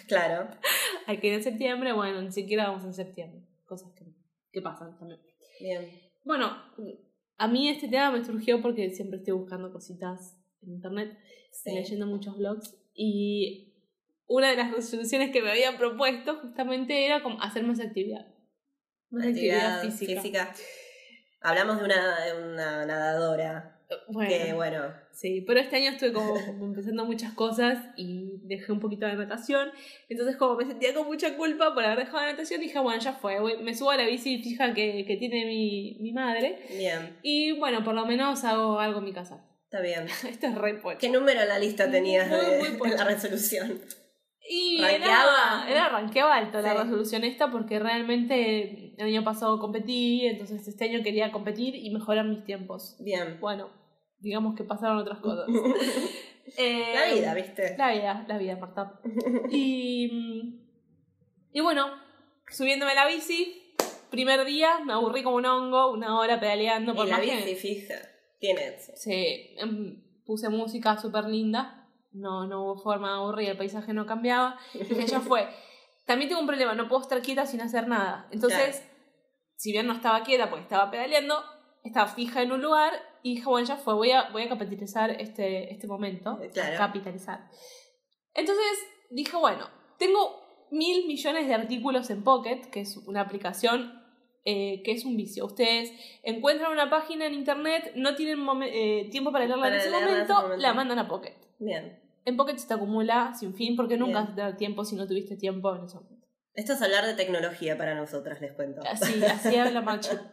[0.07, 0.49] claro.
[1.07, 3.41] hay que ir en septiembre, bueno, ni siquiera vamos en septiembre.
[3.65, 4.05] Cosas que,
[4.51, 5.19] que pasan también.
[5.59, 5.89] Bien.
[6.25, 6.51] Bueno,
[7.37, 11.17] a mí este tema me surgió porque siempre estoy buscando cositas en internet,
[11.51, 11.71] Sí.
[11.73, 13.73] leyendo muchos blogs y
[14.27, 18.27] una de las resoluciones que me habían propuesto justamente era como hacer más actividad.
[19.11, 20.53] Más actividad, física.
[21.41, 23.75] Hablamos de una, de una nadadora.
[24.07, 24.93] Bueno, Que bueno.
[25.11, 29.71] sí, pero este año estuve como empezando muchas cosas y dejé un poquito de natación.
[30.09, 33.13] Entonces como me sentía con mucha culpa por haber dejado la natación, dije, bueno, ya
[33.13, 37.17] fue, voy- me subo a la bici fija que, que tiene mi, mi madre Bien.
[37.23, 39.43] y bueno, por lo menos hago algo en mi casa.
[39.63, 40.05] Está bien.
[40.29, 40.99] Esto es re pocho.
[40.99, 43.81] ¿Qué número en la lista tenías de, de la resolución?
[44.51, 45.63] Y ¿Ranqueaba?
[45.67, 46.77] era, era ranqueaba alto la Sí.
[46.79, 52.25] resolución esta porque realmente el año pasado competí, entonces este año quería competir y mejorar
[52.25, 52.95] mis tiempos.
[52.99, 53.37] Bien.
[53.39, 53.69] Bueno,
[54.19, 55.45] digamos que pasaron otras cosas.
[56.57, 57.75] Eh, La vida, ¿viste?
[57.77, 58.99] La vida, la vida, Marta.
[59.51, 60.59] Y, mm,
[61.53, 61.85] y bueno,
[62.49, 63.75] subiéndome a la bici,
[64.09, 67.35] primer día me aburrí como un hongo, una hora pedaleando por y la más que-
[67.35, 67.93] bici fija.
[68.39, 68.93] Tiene eso.
[68.95, 71.78] Sí, em, puse música súper linda.
[72.11, 74.57] No, no hubo forma de aburrir, el paisaje no cambiaba.
[74.73, 75.47] Dije, ya fue.
[76.05, 78.27] También tengo un problema, no puedo estar quieta sin hacer nada.
[78.31, 78.83] Entonces,
[79.55, 81.43] si bien no estaba quieta porque estaba pedaleando,
[81.83, 85.11] estaba fija en un lugar y dije, bueno, ya fue, voy a, voy a capitalizar
[85.11, 86.39] este, este momento.
[86.51, 86.77] Claro.
[86.77, 87.47] Capitalizar.
[88.33, 88.65] Entonces
[89.11, 94.01] dije, bueno, tengo mil millones de artículos en Pocket, que es una aplicación
[94.45, 95.45] eh, que es un vicio.
[95.45, 95.91] Ustedes
[96.23, 100.21] encuentran una página en internet, no tienen eh, tiempo para leerla, Para en, ese momento,
[100.23, 100.57] ese momento.
[100.57, 101.35] la mandan a Pocket.
[101.59, 101.99] Bien.
[102.25, 104.23] En Pocket se te acumula sin fin porque nunca Bien.
[104.25, 106.27] vas a tener tiempo si no tuviste tiempo en ese momento.
[106.53, 108.81] Esto es hablar de tecnología para nosotras, les cuento.
[108.85, 110.29] Así, así habla Marcha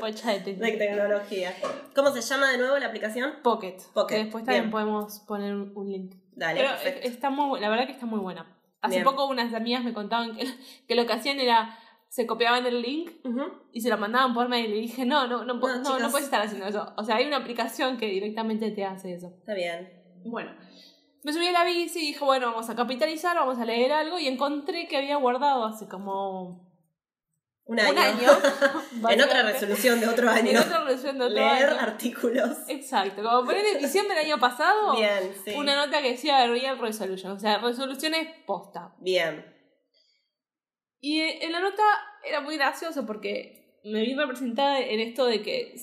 [0.00, 0.78] Pocha de De técnica.
[0.78, 1.52] tecnología.
[1.94, 3.34] ¿Cómo se llama de nuevo la aplicación?
[3.44, 3.76] Pocket.
[3.94, 4.70] Pocket, Que después también bien.
[4.72, 6.14] podemos poner un link.
[6.32, 7.00] Dale, Pero perfecto.
[7.06, 8.56] es- está muy, la verdad que está muy buena.
[8.80, 9.04] Hace Bien.
[9.04, 10.46] poco unas amigas me contaban que,
[10.88, 13.42] que lo que hacían era se copiaban el link Ujú.
[13.72, 16.10] y se lo mandaban por mail y le dije, no, no, no, No, no, no,
[16.10, 16.92] puedes estar haciendo eso.
[16.96, 19.34] O sea, hay una aplicación que directamente te hace eso.
[19.40, 19.97] Está bien.
[20.24, 20.52] Bueno,
[21.22, 24.18] me subí a la bici y dije, bueno, vamos a capitalizar, vamos a leer algo
[24.18, 26.68] y encontré que había guardado hace como
[27.64, 27.92] Un año.
[27.92, 28.30] un año.
[29.10, 30.50] en otra resolución de otro año.
[30.50, 31.80] En otra resolución de otro Leer año.
[31.80, 32.58] artículos.
[32.68, 35.54] Exacto, como poner en diciembre del año pasado Bien, sí.
[35.56, 38.94] una nota que decía Real Resolution, o sea, resoluciones posta.
[39.00, 39.54] Bien.
[41.00, 41.82] Y eh, en la nota
[42.24, 45.74] era muy gracioso porque me vi representada en esto de que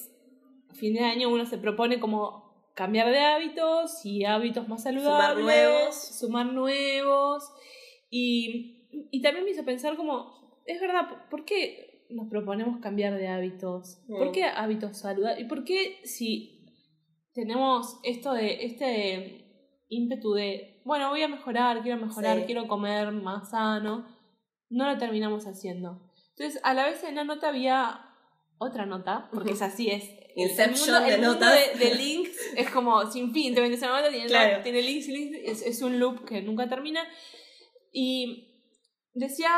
[0.70, 2.45] a fin de año uno se propone como
[2.76, 5.44] cambiar de hábitos y hábitos más saludables.
[5.44, 5.96] nuevos.
[6.20, 7.52] Sumar nuevos.
[8.10, 13.16] Y, y también me hizo pensar como, es verdad, ¿por- ¿por qué nos proponemos cambiar
[13.18, 14.04] de hábitos?
[14.08, 14.32] ¿Por Mm.
[14.32, 15.40] qué hábitos saludables?
[15.44, 16.66] ¿Y por qué si
[17.34, 19.42] tenemos esto de, este
[19.90, 22.44] ímpetu de, bueno, voy a mejorar, quiero mejorar, Sí.
[22.46, 24.06] quiero comer más sano,
[24.70, 26.12] no lo terminamos haciendo?
[26.38, 28.02] Entonces, a la vez en la nota había
[28.58, 30.10] otra nota, porque es así, es.
[30.36, 31.46] Inception el mundo, de el mundo
[31.80, 34.62] de, de links es como sin fin, te metes en una tiene, Claro.
[34.64, 37.08] tiene links links, es, es un loop que nunca termina.
[37.92, 38.52] Y
[39.14, 39.50] decía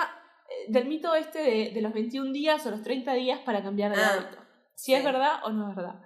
[0.50, 3.96] eh, del mito este de, de los 21 días o los 30 días para cambiar
[3.96, 4.38] de Ah, hábito.
[4.76, 5.06] Si es sí.
[5.06, 6.00] verdad o no es verdad.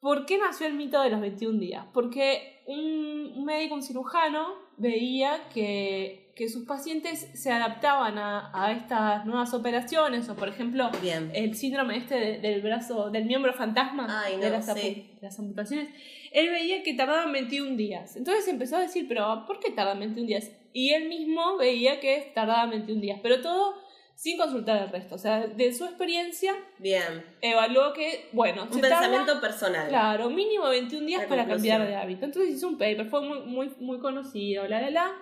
[0.00, 1.84] ¿Por qué nació el mito de los 21 días?
[1.92, 8.70] Porque un, un médico, un cirujano, veía que, que sus pacientes se adaptaban a, a
[8.70, 11.30] estas nuevas operaciones, o por ejemplo, Bien.
[11.34, 15.10] el síndrome este de- del brazo, del miembro fantasma, Ay, de, no, las apu- sí.
[15.18, 15.88] de las amputaciones,
[16.32, 18.16] él veía que tardaban 21 días.
[18.16, 20.50] Entonces empezó a decir, pero ¿por qué tardan 21 días?
[20.74, 23.74] Y él mismo veía que tardaban 21 días, pero todo
[24.14, 25.14] sin consultar al resto.
[25.14, 27.24] O sea, de su experiencia, Bien.
[27.40, 29.88] evaluó que, bueno, Un se tarda- pensamiento personal.
[29.88, 31.78] Claro, mínimo 21 días La para conclusión.
[31.78, 32.26] cambiar de hábito.
[32.26, 35.12] Entonces hizo un paper, fue muy, muy, muy conocido, la, la, la.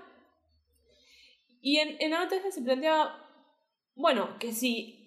[1.66, 3.18] Y en, en esta se planteaba,
[3.94, 5.00] bueno, que si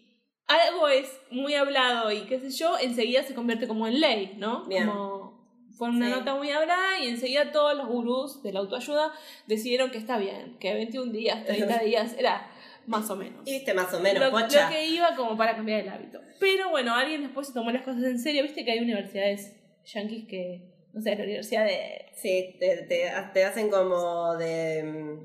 [0.47, 4.65] algo es muy hablado y qué sé yo, enseguida se convierte como en ley, ¿no?
[4.65, 4.87] Bien.
[4.87, 5.37] Como
[5.77, 6.11] fue una Sí.
[6.13, 9.13] nota muy hablada y enseguida todos los gurús de la autoayuda
[9.45, 12.49] decidieron que está bien, que 21 días, 30 días era
[12.87, 14.63] más o menos Y viste más o menos, lo, pocha.
[14.65, 16.19] lo que iba como para cambiar el hábito.
[16.39, 18.41] Pero bueno, alguien después se tomó las cosas en serio.
[18.41, 19.53] Viste que hay universidades
[19.85, 22.05] yanquis que, no sé, la universidad de...
[22.15, 25.19] Sí, te, te, te hacen como de.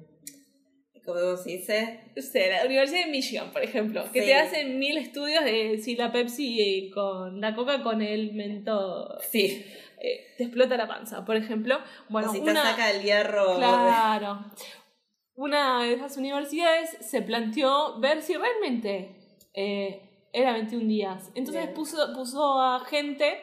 [1.05, 2.01] ¿Cómo se dice?
[2.15, 4.27] No sé, la Universidad de Michigan, por ejemplo, que Sí.
[4.27, 9.65] te hacen mil estudios de si la Pepsi con la Coca con el mento Sí.
[10.01, 11.79] eh, te explota la panza, por ejemplo.
[12.09, 13.57] Bueno, o si te una, saca el hierro.
[13.57, 14.45] Claro.
[15.35, 19.17] Una de esas universidades se planteó ver si realmente
[19.55, 21.31] eh, era 21 días.
[21.35, 21.75] Entonces Bien.
[21.75, 23.41] puso, puso a gente,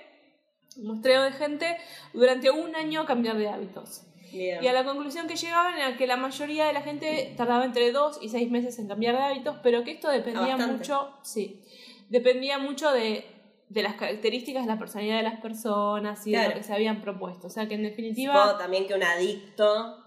[0.78, 1.78] un muestreo de gente,
[2.14, 4.04] durante un año a cambiar de hábitos.
[4.32, 7.92] Y a la conclusión que llegaban era que la mayoría de la gente tardaba entre
[7.92, 10.78] 2 y 6 meses en cambiar de hábitos, pero que esto dependía bastante.
[10.78, 11.64] mucho, sí,
[12.10, 13.26] dependía mucho de,
[13.70, 17.02] de las características de la personalidad de las personas y de lo que se habían
[17.02, 17.48] propuesto.
[17.48, 18.34] O sea que en definitiva...
[18.34, 19.98] Supongo también que un adicto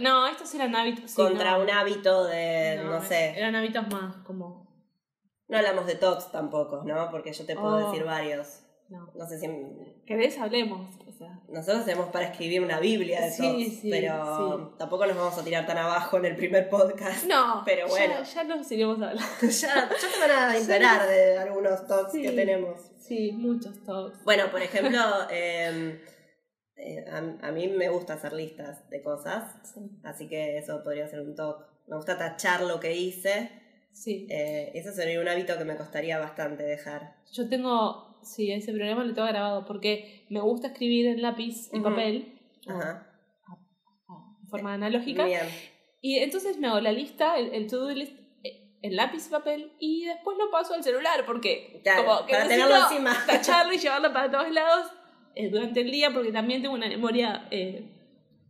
[0.00, 1.10] No, estos eran hábitos.
[1.10, 1.62] sí, contra no.
[1.62, 4.66] un hábito de, no, sé, Eran hábitos más como.
[5.48, 7.10] no hablamos de tox tampoco, ¿no?
[7.10, 7.90] Porque yo te puedo Oh.
[7.90, 8.60] decir varios.
[8.88, 9.06] No.
[9.14, 9.46] No sé si
[10.06, 10.38] ¿Querés?
[10.38, 10.88] Hablemos.
[11.18, 11.40] Sea.
[11.48, 15.66] nosotros tenemos para escribir una biblia de Sí, sí, pero tampoco nos vamos a tirar
[15.66, 17.24] tan abajo en el primer podcast.
[17.26, 18.14] No, Pero bueno.
[18.22, 19.24] Ya, ya nos iremos a hablar.
[19.42, 21.80] ya, ya te van a enterar de algunos
[22.12, 22.22] Sí.
[22.22, 22.80] que tenemos.
[23.00, 24.22] Sí, muchos talks.
[24.24, 25.00] Bueno, por ejemplo,
[25.30, 26.00] eh,
[26.76, 29.80] eh, a, a mí me gusta hacer listas de cosas, Sí.
[30.04, 31.64] así que eso podría ser un toque.
[31.88, 33.50] Me gusta tachar lo que hice.
[33.92, 34.26] sí.
[34.30, 37.16] Eh, eso sería un hábito que me costaría bastante dejar.
[37.32, 38.06] Yo tengo.
[38.22, 41.90] Sí, ese programa lo tengo grabado porque me gusta escribir en lápiz, en Ujú.
[41.90, 43.06] papel, Ajá.
[44.42, 45.24] en forma analógica.
[45.24, 45.48] Bien.
[46.00, 48.12] Y entonces me hago la lista, el, el to-do list,
[48.44, 52.32] eh, en lápiz y papel, y después lo paso al celular porque Claro, como que
[52.32, 53.16] para tenerlo encima.
[53.26, 54.90] tacharlo y llevarlo para todos lados
[55.34, 57.94] eh, durante el día porque también tengo una memoria eh,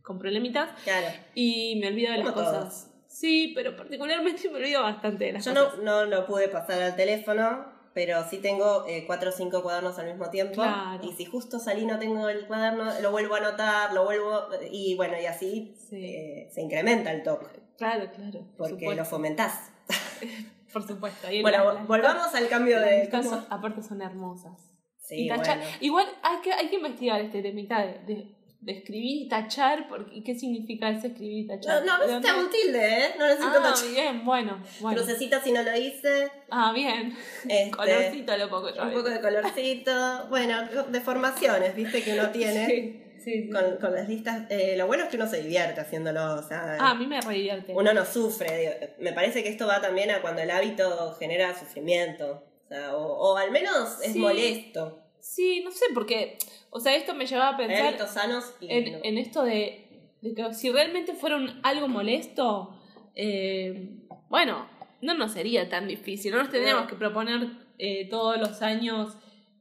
[0.03, 1.07] con problemitas Claro.
[1.35, 2.57] y me olvido de las Como todos.
[2.65, 2.95] cosas.
[3.09, 5.79] Sí, pero particularmente me olvido bastante de las Yo cosas.
[5.79, 9.99] no, no lo pude pasar al teléfono, pero sí tengo eh, cuatro o cinco cuadernos
[9.99, 10.55] al mismo tiempo.
[10.63, 11.01] Claro.
[11.05, 14.47] Y si justo salí no tengo el cuaderno, lo vuelvo a anotar, lo vuelvo.
[14.71, 15.97] Y bueno, y así Sí.
[16.05, 18.39] eh, se incrementa el toque, Claro, claro.
[18.57, 18.95] por porque supuesto.
[19.03, 19.73] lo fomentás.
[20.73, 21.29] Por supuesto.
[21.33, 23.11] Y Bueno, volvamos al cambio de.
[23.51, 24.53] aparte son hermosas.
[24.99, 25.43] Sí, Y bueno.
[25.81, 30.17] Igual hay que, hay que investigar este temita de, de, de escribir y tachar, porque,
[30.17, 31.85] ¿y qué significa ese escribir y tachar?
[31.85, 33.15] No, no, ¿De un tilde, ¿eh?
[33.19, 33.89] No necesito Ah, tachar.
[33.91, 34.97] bien, bueno, bueno.
[34.97, 36.31] Crucecita si no lo hice.
[36.51, 37.17] Ah, bien.
[37.49, 38.83] Este, Colorcito lo pongo yo.
[38.83, 40.27] Un poco de colorcito.
[40.29, 42.67] Bueno, deformaciones, viste, que uno tiene.
[42.67, 43.51] Sí, sí, sí.
[43.51, 46.77] Con, con las listas, eh, lo bueno es que uno se divierte haciéndolo, o sea,
[46.81, 47.73] Ah, a mí me re divierte.
[47.75, 48.59] uno no sufre.
[48.59, 52.97] digo, Me parece que esto va también a cuando el hábito genera sufrimiento, o, sea,
[52.97, 54.19] o, o al menos es Sí.
[54.19, 55.05] molesto.
[55.21, 56.39] Sí, no sé, porque,
[56.71, 58.99] o sea, esto me llevaba a Hay pensar hábitos sanos y en, no.
[59.03, 62.75] en esto de, de que si realmente fueron algo molesto,
[63.15, 64.69] eh, bueno,
[65.03, 66.89] no nos sería tan difícil, no nos tendríamos No.
[66.91, 69.17] que proponer eh, todos los años,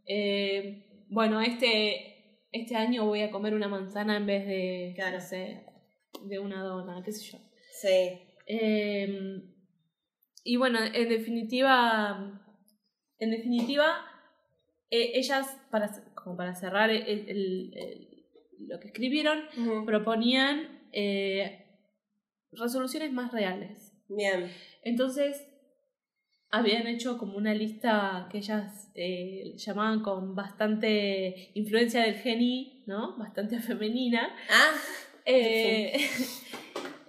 [0.08, 5.18] eh, bueno, este, este año voy a comer una manzana en vez de, Claro.
[5.18, 5.66] no sé,
[6.24, 7.38] de una dona, qué sé yo.
[7.82, 8.24] Sí,
[10.44, 12.42] y bueno, en definitiva,
[13.20, 13.98] en definitiva,
[14.90, 18.26] eh, ellas, para, como para cerrar el- el- el-
[18.68, 19.44] lo que escribieron,
[19.86, 21.66] proponían eh,
[22.52, 23.94] resoluciones más reales.
[24.10, 24.52] bien.
[24.84, 25.46] Entonces,
[26.50, 33.18] habían hecho como una lista que ellas eh, llamaban con bastante influencia del geni, ¿no?
[33.18, 34.34] Bastante femenina.
[34.50, 34.74] Ah,
[35.26, 35.94] eh,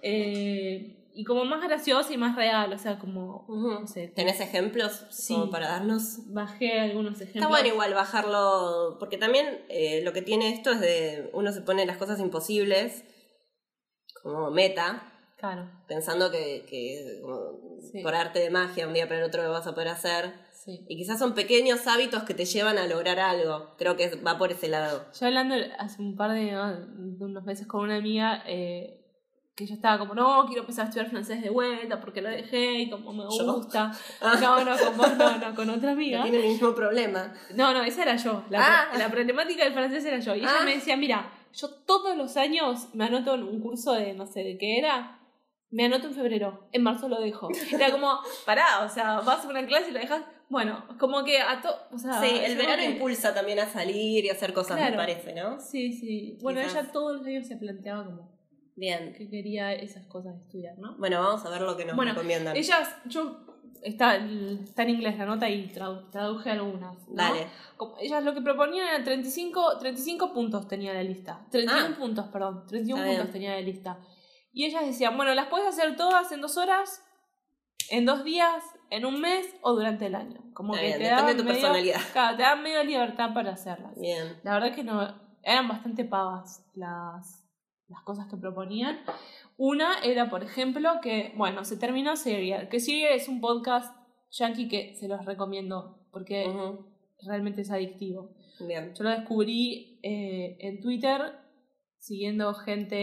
[1.19, 3.81] y como más graciosa y más real, o sea, como, ujú.
[3.81, 5.33] no sé, ¿tenés ejemplos Sí.
[5.33, 6.33] como para darnos?
[6.33, 7.35] bajé algunos ejemplos.
[7.43, 11.61] Está bueno igual bajarlo, porque también eh, lo que tiene esto es de uno se
[11.61, 13.03] pone las cosas imposibles
[14.23, 15.03] como meta,
[15.37, 18.01] Claro, pensando que, que como Sí.
[18.03, 20.33] por arte de magia un día para el otro lo vas a poder hacer.
[20.53, 20.85] sí.
[20.89, 23.73] Y quizás son pequeños hábitos que te llevan a lograr algo.
[23.77, 25.05] Creo que va por ese lado.
[25.19, 26.77] Yo hablando hace un par de, ah,
[27.19, 28.95] unos meses con una amiga, eh,
[29.59, 32.79] que yo estaba como, no, quiero empezar a estudiar francés de vuelta porque lo dejé
[32.79, 33.91] y como me gusta.
[34.21, 34.37] Ah.
[34.41, 36.23] No, no, con vos no, no, con otra amiga.
[36.23, 37.33] Tiene el mismo problema.
[37.55, 38.43] No, no, esa era yo.
[38.49, 38.97] La, Ah.
[38.97, 40.33] la problemática del francés era yo.
[40.33, 40.63] Y ella Ah.
[40.63, 44.43] me decía, mira, yo todos los años me anoto en un curso de no sé
[44.45, 45.19] de qué era.
[45.71, 47.49] Me anoto en febrero, en marzo lo dejo.
[47.71, 50.23] Era como, pará, o sea, vas a una clase y lo dejas.
[50.47, 51.75] Bueno, como que a todo.
[51.91, 54.91] O sea, sí, el verano que- impulsa también a salir y hacer cosas, Claro.
[54.91, 55.59] me parece, ¿no?
[55.59, 56.37] Sí, sí.
[56.41, 56.75] Bueno, Quizás.
[56.85, 58.38] ella todos los años se planteaba como
[58.79, 59.13] Bien.
[59.13, 60.95] que quería esas cosas de estudiar, ¿no?
[60.97, 62.55] Bueno, vamos a ver lo que nos Bueno, recomiendan.
[62.55, 63.45] Ellas, yo.
[63.81, 66.97] Está, está en inglés la nota y tradu- traduje algunas.
[67.07, 67.15] ¿no?
[67.15, 67.47] Dale.
[67.77, 71.45] Como- Ellas lo que proponían era 35, 35 puntos tenía la lista.
[71.49, 71.97] 31 Ah.
[71.97, 72.65] puntos, perdón.
[72.67, 73.31] 31 Está puntos bien.
[73.33, 73.97] tenía la lista.
[74.51, 77.01] Y ellas decían, bueno, las puedes hacer todas en dos horas,
[77.89, 80.41] en dos días, en un mes o durante el año.
[80.53, 81.99] Como Está que bien, te daban de tu medio- personalidad.
[82.13, 83.97] Claro, te dan medio libertad para hacerlas.
[83.97, 84.39] Bien.
[84.43, 85.07] La verdad que no,
[85.41, 87.45] eran bastante pavas las,
[87.89, 88.99] las cosas que proponían.
[89.57, 92.69] Una era, por ejemplo, que, bueno, se terminó Serial.
[92.69, 93.95] Que Serial es un podcast
[94.31, 96.45] yankee que se los recomiendo porque
[97.23, 98.29] realmente es adictivo.
[98.59, 98.93] Bien.
[98.95, 101.33] Yo lo descubrí eh, en Twitter
[101.97, 102.95] siguiendo gente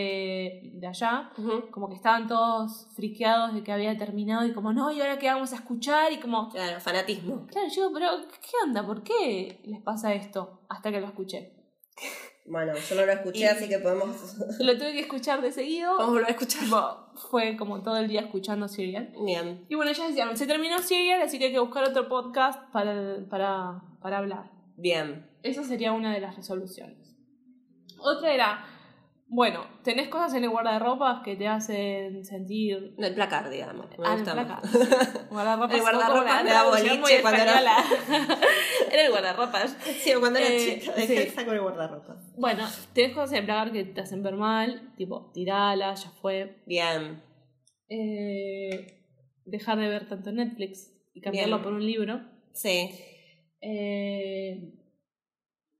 [0.74, 1.30] de allá.
[1.70, 5.26] Como que estaban todos friqueados de que había terminado y como, no, ¿y ahora qué
[5.26, 6.12] vamos a escuchar?
[6.12, 7.46] Y como, Claro, fanatismo.
[7.46, 8.08] claro, yo, pero
[8.40, 8.86] ¿qué onda?
[8.86, 10.60] ¿Por qué les pasa esto?
[10.68, 11.52] Hasta que lo escuché.
[12.48, 15.96] Bueno, yo no lo escuché, Y- así que podemos, Lo tuve que escuchar de seguido.
[15.96, 16.62] volver a escuchar.
[16.62, 16.96] Tipo,
[17.30, 19.12] fue como todo el día escuchando Serial.
[19.24, 19.64] Bien.
[19.68, 23.16] Y bueno, ya decían, se terminó Serial, así que hay que buscar otro podcast para,
[23.28, 24.50] para, para hablar.
[24.76, 25.28] Bien.
[25.42, 27.16] Esa sería una de las resoluciones.
[27.98, 28.64] Otra era,
[29.28, 32.94] bueno, tenés cosas en el guardarropas que te hacen sentir...
[32.98, 33.86] El placar, digamos.
[33.90, 34.62] Me gusta el placar.
[35.30, 35.74] Guardarropas.
[35.74, 37.84] El guardarropas como la boliche cuando era-.
[38.96, 39.76] era el guardarropas.
[40.02, 41.30] Sí, cuando era Eh, chica, dejé sí.
[41.30, 42.16] saco el guardarropa.
[42.36, 46.62] Bueno, tenés cosas en el placar que te hacen ver mal, tipo, tiralas, ya fue.
[46.66, 47.22] Bien.
[47.88, 49.02] Eh,
[49.44, 51.64] dejar de ver tanto Netflix y cambiarlo Bien.
[51.64, 52.20] por un libro.
[52.52, 52.90] Sí.
[53.60, 54.72] Eh,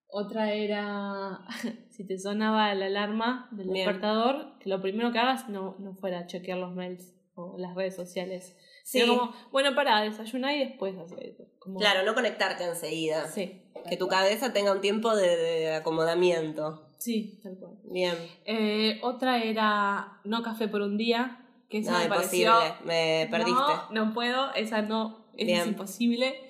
[0.08, 1.40] otra era,
[1.90, 3.84] si te sonaba la alarma del Bien.
[3.86, 7.96] despertador, que lo primero que hagas no, no fuera chequear los mails o las redes
[7.96, 8.56] sociales.
[8.88, 9.04] Sí.
[9.04, 11.42] Como, bueno, para, desayunar y después hacer eso.
[11.58, 13.26] Como- Claro, no conectarte enseguida.
[13.26, 13.62] Sí.
[13.88, 16.88] Que tu cabeza tenga un tiempo de, de acomodamiento.
[16.98, 17.72] Sí, tal cual.
[17.90, 18.14] Bien.
[18.44, 22.46] Eh, otra era no café por un día, que esa No, me imposible.
[22.48, 22.86] pareció...
[22.86, 23.60] Me perdiste.
[23.90, 26.40] No, no puedo, esa no, esa es imposible.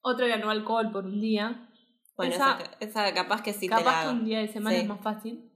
[0.00, 1.68] Otra era no alcohol por un día.
[2.16, 4.10] Bueno, esa- esa, esa capaz que sí te Capaz la que hago.
[4.12, 4.82] un día de semana Sí.
[4.82, 5.52] es más fácil.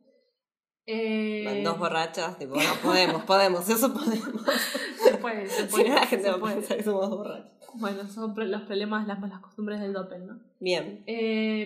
[0.86, 4.28] Eh, Van dos borrachas, tipo, no podemos, podemos, eso podemos.
[5.20, 5.88] Se puede, se Si puede.
[5.88, 6.54] no, la gente se va a puede.
[6.56, 7.50] pensar que somos borrachos.
[7.74, 10.40] Bueno, son los problemas, las malas costumbres del Doppel, ¿no?
[10.58, 11.04] Bien.
[11.06, 11.64] Eh,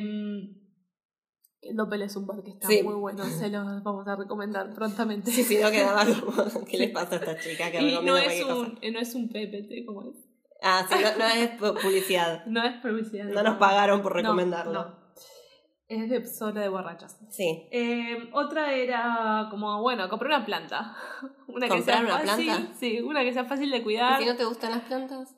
[1.62, 2.82] el Doppel es un bar que está Sí.
[2.82, 5.30] muy bueno, se los vamos a recomendar prontamente.
[5.30, 8.42] Sí, si no quedaba como, ¿qué les pasa a esta chica que y no es,
[8.42, 8.54] cosa?
[8.54, 10.16] un, no es un PPT como es.
[10.62, 12.44] Ah, sí, no, no es pu- publicidad.
[12.46, 13.24] No es publicidad.
[13.26, 14.72] No nos pagaron por recomendarlo.
[14.72, 15.03] No.
[15.86, 17.18] Es de zona de borrachas.
[17.30, 17.68] Sí.
[17.70, 20.96] Eh, otra era como, bueno, comprar una planta.
[21.46, 22.74] Una que ¿Comprar sea una fácil, planta?
[22.74, 24.18] Sí, una que sea fácil de ¿Y cuidar.
[24.20, 25.36] si no te gustan las plantas?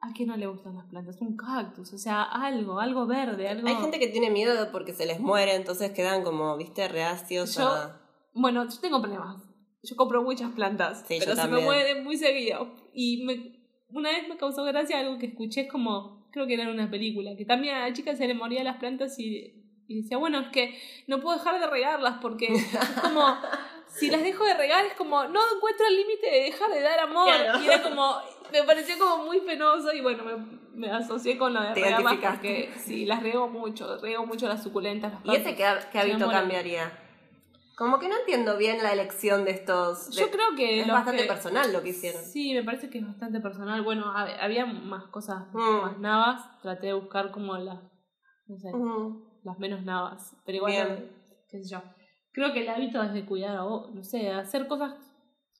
[0.00, 1.20] ¿A quién no le gustan las plantas?
[1.20, 3.66] Un cactus, o sea, algo, algo verde, algo...
[3.66, 7.66] Hay gente que tiene miedo porque se les muere, entonces quedan como, viste, reacios Yo-
[7.66, 8.00] a...
[8.34, 9.42] Bueno, yo tengo problemas.
[9.82, 12.68] Yo compro muchas plantas, Sí, yo pero se me mueren muy seguido.
[12.92, 13.58] Y me,
[13.88, 16.90] una vez me causó gracia algo que escuché, es como, creo que era en una
[16.90, 19.57] película, que también a la chica se le morían las plantas y,
[19.88, 20.78] y decía, bueno, es que
[21.08, 23.24] no puedo dejar de regarlas porque es como,
[23.88, 27.00] si las dejo de regar es como, no encuentro el límite de dejar de dar
[27.00, 27.26] amor.
[27.34, 27.58] Claro.
[27.60, 28.16] Y era como,
[28.52, 30.36] me pareció como muy penoso y bueno, me,
[30.74, 35.14] me asocié con lo de regarlas porque sí, las riego mucho, riego mucho las suculentas.
[35.24, 36.92] ¿Y ese qué, qué hábito cambiaría?
[37.76, 40.10] Como que no entiendo bien la elección de estos...
[40.10, 42.22] de- Yo creo que es bastante que- personal lo que hicieron.
[42.24, 43.82] Sí, me parece que es bastante personal.
[43.82, 45.80] Bueno, hab- había más cosas Mm.
[45.82, 46.60] más navas.
[46.60, 47.78] Traté de buscar como las,
[48.48, 48.70] no sé.
[49.44, 50.36] Las menos navas.
[50.44, 51.12] Pero igual, Bien.
[51.48, 51.82] qué sé yo.
[52.32, 54.94] Creo que el hábito es de cuidar a vos, no sé, hacer cosas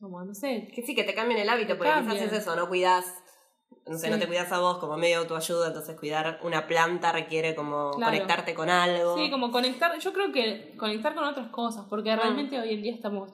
[0.01, 0.68] como, no sé.
[0.74, 3.05] Que sí, que te cambien el hábito, porque quizás es eso, no cuidás,
[3.87, 4.12] no sé, Sí.
[4.12, 8.12] no te cuidas a vos como medio autoayuda, entonces cuidar una planta requiere como Claro.
[8.12, 9.16] conectarte con algo.
[9.16, 12.18] Sí, como conectar, yo creo que conectar con otras cosas, porque Mm.
[12.20, 13.33] realmente hoy en día estamos...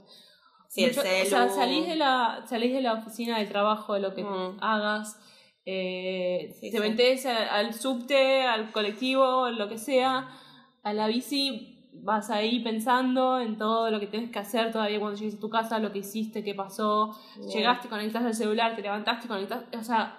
[0.69, 1.23] Sí, el celu.
[1.23, 4.59] o sea, salís de, la, salís de la oficina de trabajo, de lo que Mm.
[4.61, 5.21] hagas,
[5.67, 6.83] eh, Sí, te sí.
[6.83, 10.29] metes al subte, al colectivo, lo que sea,
[10.83, 15.19] a la bici, vas ahí pensando en todo lo que tienes que hacer todavía cuando
[15.19, 17.49] llegues a tu casa, lo que hiciste, qué pasó, Bien.
[17.51, 20.19] llegaste, conectaste el celular, te levantaste, conectaste, o sea,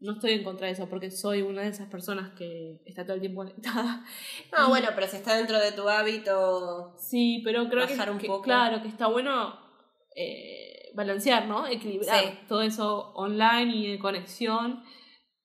[0.00, 3.14] no estoy en contra de eso porque soy una de esas personas que está todo
[3.14, 4.04] el tiempo conectada.
[4.56, 6.96] No, Y- bueno, pero si está dentro de tu hábito...
[6.98, 8.42] Sí, pero creo que, un que- poco.
[8.42, 9.54] claro, que está bueno
[10.16, 11.66] eh, balancear, ¿no?
[11.66, 12.38] Equilibrar Sí.
[12.48, 14.82] todo eso online y de conexión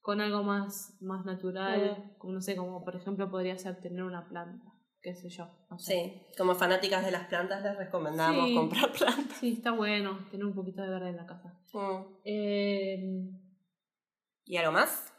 [0.02, 2.18] con algo más, más natural, Mm.
[2.18, 4.66] como no sé, como por ejemplo podría ser tener una planta,
[5.02, 5.50] qué sé yo.
[5.70, 5.94] no sé.
[5.94, 8.56] Sí, como fanáticas de las plantas les recomendamos Sí.
[8.56, 9.38] comprar plantas.
[9.38, 11.54] Sí, está bueno tener un poquito de verde en la casa.
[11.74, 12.04] Mm.
[12.24, 13.30] Eh,
[14.46, 15.14] ¿Y algo más?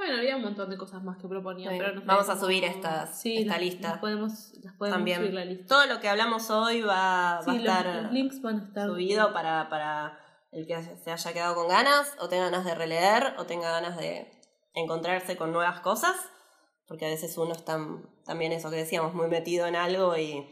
[0.00, 1.76] Bueno, había un montón de cosas más que proponía, Sí.
[1.78, 3.88] pero Vamos a subir estas- esta las- lista.
[3.90, 5.18] Las podemos, las podemos También.
[5.18, 5.66] subir la lista.
[5.66, 8.64] Todo lo que hablamos hoy va, va Sí, a los- estar los links van a
[8.64, 10.18] estar subido para, para
[10.52, 13.96] el que se haya quedado con ganas, o tenga ganas de releer, o tenga ganas
[13.98, 14.30] de
[14.74, 16.16] encontrarse con nuevas cosas,
[16.88, 17.78] porque a veces uno está
[18.24, 20.46] también eso que decíamos, muy metido en algo y,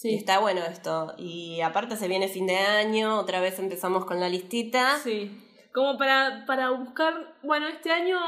[0.00, 0.10] Sí.
[0.10, 1.14] y está bueno esto.
[1.18, 4.98] Y aparte se viene fin de año, otra vez empezamos con la listita.
[4.98, 5.40] Sí.
[5.72, 8.18] Como para, para buscar, bueno, este año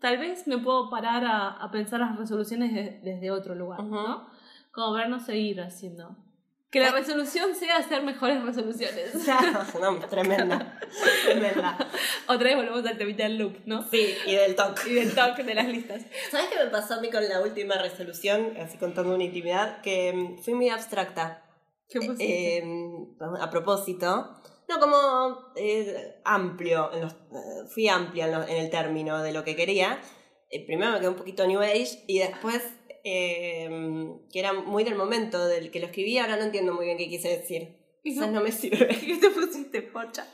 [0.00, 3.90] tal vez me puedo parar a, a pensar las resoluciones de- desde otro lugar, Ujú.
[3.94, 4.28] ¿no?
[4.72, 6.16] Como para no seguir haciendo.
[6.70, 9.12] Que la resolución sea hacer mejores resoluciones.
[9.80, 10.78] no, tremenda,
[11.24, 11.76] tremenda.
[12.28, 13.82] Otra vez volvemos al temita del loop, ¿no?
[13.82, 14.88] Sí, y del toque.
[14.88, 16.02] Y del talk de las listas.
[16.30, 19.80] ¿Sabes qué me pasó a mí con la última resolución, así contando una intimidad?
[19.80, 21.42] Que mm, fui muy abstracta.
[21.88, 21.98] ¿Qué?
[22.20, 22.62] Eh,
[23.40, 24.30] a propósito,
[24.70, 29.56] no como eh, amplio, en los- eh, fui amplia en, el término de lo que
[29.56, 30.00] quería.
[30.48, 32.62] Eh, primero me quedé un poquito New Age y después,
[33.04, 33.68] eh,
[34.32, 37.08] que era muy del momento del que lo escribí, ahora no entiendo muy bien qué
[37.08, 37.76] quise decir.
[38.02, 38.88] Quizás no me sirve.
[39.06, 40.26] ¿Qué te pusiste, pocha?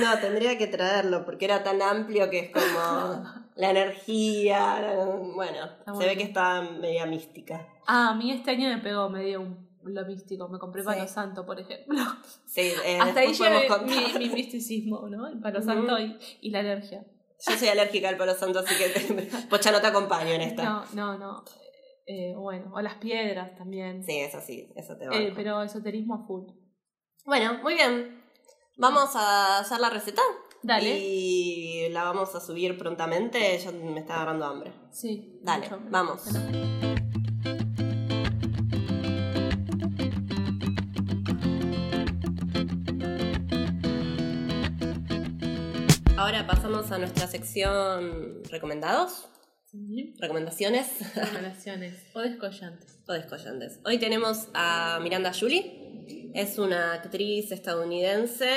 [0.00, 3.24] No, tendría que traerlo porque era tan amplio que es como
[3.56, 5.06] la energía.
[5.34, 5.68] bueno,
[5.98, 7.68] se ve que está media mística.
[7.86, 10.48] Ah, a mí este año me pegó, me dio un, lo místico.
[10.48, 10.86] Me compré Sí.
[10.86, 11.96] Palo Santo, por ejemplo.
[12.46, 15.26] Sí, eh, Hasta ahí podemos mi, mi misticismo, ¿no?
[15.26, 15.66] El Palo Ujú.
[15.68, 17.04] Santo y, y la alergia.
[17.46, 20.62] Yo soy alérgica al palo santo, así que Pocha no te acompaño en esta.
[20.62, 21.44] No, no, no.
[22.06, 24.04] Eh, bueno, o las piedras también.
[24.04, 25.16] Sí, eso sí, eso te va.
[25.16, 26.44] Eh, pero esoterismo full.
[27.26, 28.22] Bueno, muy bien.
[28.76, 30.22] Vamos a hacer la receta.
[30.62, 30.98] Dale.
[30.98, 33.58] Y la vamos a subir prontamente.
[33.58, 34.72] Ya me está agarrando hambre.
[34.90, 35.38] Sí.
[35.42, 35.80] Dale, mucho.
[35.90, 36.22] vamos.
[46.24, 49.28] Ahora pasamos a nuestra sección recomendados,
[49.70, 50.14] Sí.
[50.18, 52.02] recomendaciones Relaciones.
[52.14, 52.98] O descollantes.
[53.06, 53.78] o descollantes.
[53.84, 58.48] Hoy tenemos a Miranda Julie, es una actriz estadounidense.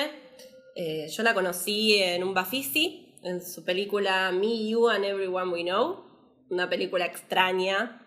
[0.77, 5.63] Eh, yo la conocí en un Bafisi, en su película Me, You and Everyone We
[5.63, 6.05] Know,
[6.49, 8.01] una película extraña,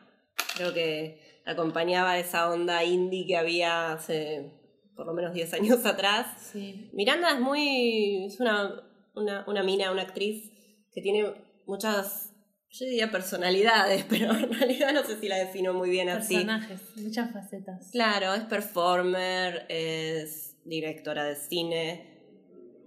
[0.56, 4.58] creo que acompañaba esa onda indie que había hace
[4.96, 6.48] por lo menos 10 años atrás.
[6.50, 6.88] Sí.
[6.94, 8.24] Miranda es muy.
[8.24, 10.50] es una, una, una mina, una actriz
[10.92, 11.32] que tiene
[11.66, 12.32] muchas,
[12.70, 16.34] yo diría personalidades, pero en realidad no sé si la defino muy bien así.
[16.34, 17.90] Personajes, muchas facetas.
[17.92, 22.18] Claro, es performer, es directora de cine.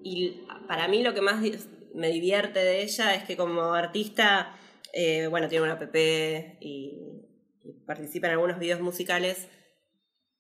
[0.04, 1.42] Y para mí lo que más
[1.94, 4.56] me divierte de ella es que como artista,
[4.92, 7.10] eh, bueno, tiene una app y,
[7.86, 9.48] participa en algunos videos musicales.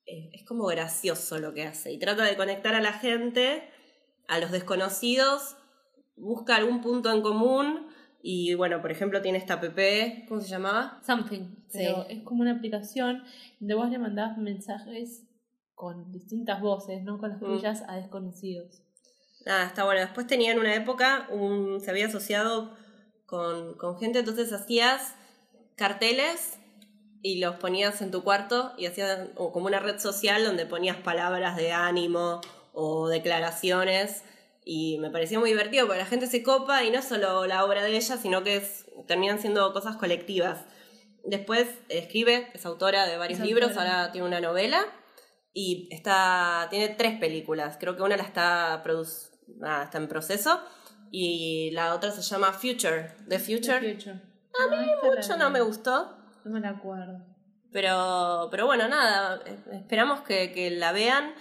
[0.05, 3.69] Eh, es como gracioso lo que hace y trata de conectar a la gente,
[4.27, 5.55] a los desconocidos,
[6.15, 7.87] busca algún punto en común
[8.21, 9.65] y bueno, por ejemplo, tiene esta app,
[10.29, 11.01] ¿cómo se llamaba?
[11.05, 11.55] Something.
[11.73, 13.23] Pero es como una aplicación
[13.59, 15.23] donde vos le mandás mensajes
[15.75, 17.45] con distintas voces, no con las mm.
[17.45, 18.81] tuyas, a desconocidos.
[19.45, 19.99] Nada, está bueno.
[19.99, 22.73] Después tenía en una época, un, se había asociado
[23.25, 25.15] con, con gente, entonces hacías
[25.75, 26.59] carteles
[27.21, 31.57] y los ponías en tu cuarto y hacías como una red social donde ponías palabras
[31.57, 32.39] de ánimo
[32.71, 34.23] o declaraciones
[34.65, 37.65] y me parecía muy divertido porque la gente se copa y no es solo la
[37.65, 40.65] obra de ella, sino que es, terminan siendo cosas colectivas.
[41.25, 44.85] Después escribe, es autora de varios libros, ahora tiene una novela
[45.53, 47.77] y está, tiene tres películas.
[47.79, 48.83] Creo que una la está,
[49.83, 50.59] está en proceso
[51.11, 53.15] y la otra se llama Future.
[53.29, 53.77] The Future.
[53.77, 56.17] A mí mucho no me gustó.
[56.43, 57.25] No me la acuerdo.
[57.71, 59.41] Pero, pero bueno, nada,
[59.71, 61.33] esperamos que, que la vean.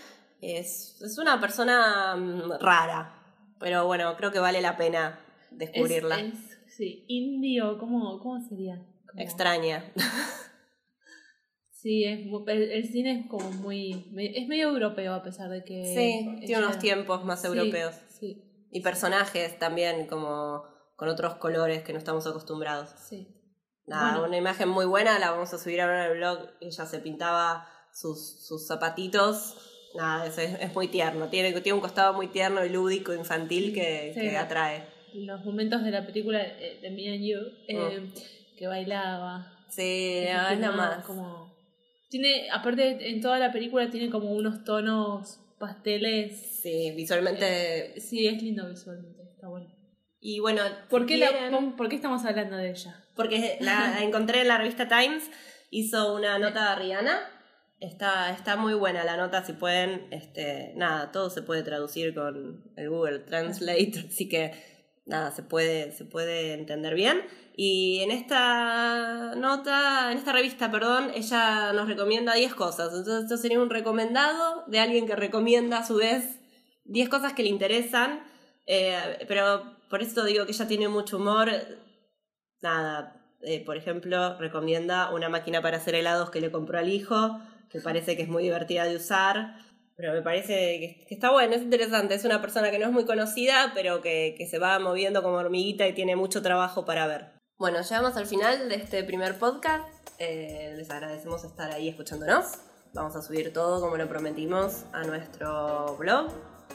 [0.42, 3.22] Es, es una persona mm, rara,
[3.58, 5.18] pero bueno, creo que vale la pena
[5.52, 6.18] descubrirla.
[6.66, 8.84] sí, indio, ¿cómo, cómo sería?
[9.16, 9.92] Extraña.
[11.82, 14.14] Sí, es, el, cine es como muy...
[14.16, 15.84] Es medio europeo a pesar de que...
[15.84, 17.96] Sí, tiene unos tiempos más europeos.
[18.08, 20.62] Sí, Y personajes también como
[20.94, 22.90] con otros colores que no estamos acostumbrados.
[23.00, 23.26] Sí.
[23.88, 26.50] Nada, una imagen muy buena, la vamos a subir ahora en el blog.
[26.60, 31.28] Ella se pintaba sus, sus zapatitos nada, es, es, muy tierno.
[31.28, 34.84] Tiene, tiene un costado muy tierno y lúdico, infantil que, que atrae.
[35.14, 37.38] Los momentos de la película de Me and You,
[37.68, 38.56] eh, mm.
[38.56, 39.64] que bailaba.
[39.68, 41.04] Sí, es nada más.
[41.04, 41.52] Como,
[42.12, 46.58] tiene, aparte, en toda la película tiene como unos tonos pasteles.
[46.62, 47.96] Sí, visualmente.
[47.96, 49.70] Eh, sí, es lindo visualmente, está bueno.
[50.20, 51.26] Y bueno, ¿por qué,
[51.76, 53.02] ¿por qué estamos hablando de ella?
[53.16, 55.30] Porque la encontré en la revista Times,
[55.70, 57.18] hizo una nota a Rihanna
[57.82, 62.62] Está, está muy buena la nota, si pueden, este, nada, todo se puede traducir con
[62.76, 64.52] el Google Translate, así que
[65.04, 67.22] nada, se puede, se puede entender bien.
[67.56, 72.94] Y en esta nota, en esta revista, perdón, ella nos recomienda 10 cosas.
[72.94, 76.38] Entonces esto sería un recomendado de alguien que recomienda a su vez
[76.84, 78.22] 10 cosas que le interesan.
[78.64, 81.50] Eh, pero por eso digo que ella tiene mucho humor.
[82.62, 87.40] Nada, eh, por ejemplo, recomienda una máquina para hacer helados que le compró al hijo
[87.74, 89.56] me parece que es muy divertida de usar,
[89.96, 93.04] pero me parece que, está bueno, es interesante, es una persona que no es muy
[93.04, 97.32] conocida, pero que, se va moviendo como hormiguita y tiene mucho trabajo para ver.
[97.58, 102.58] Bueno, llegamos al final de este primer podcast, eh, les agradecemos estar ahí escuchándonos,
[102.94, 106.28] vamos a subir todo como lo prometimos a nuestro blog,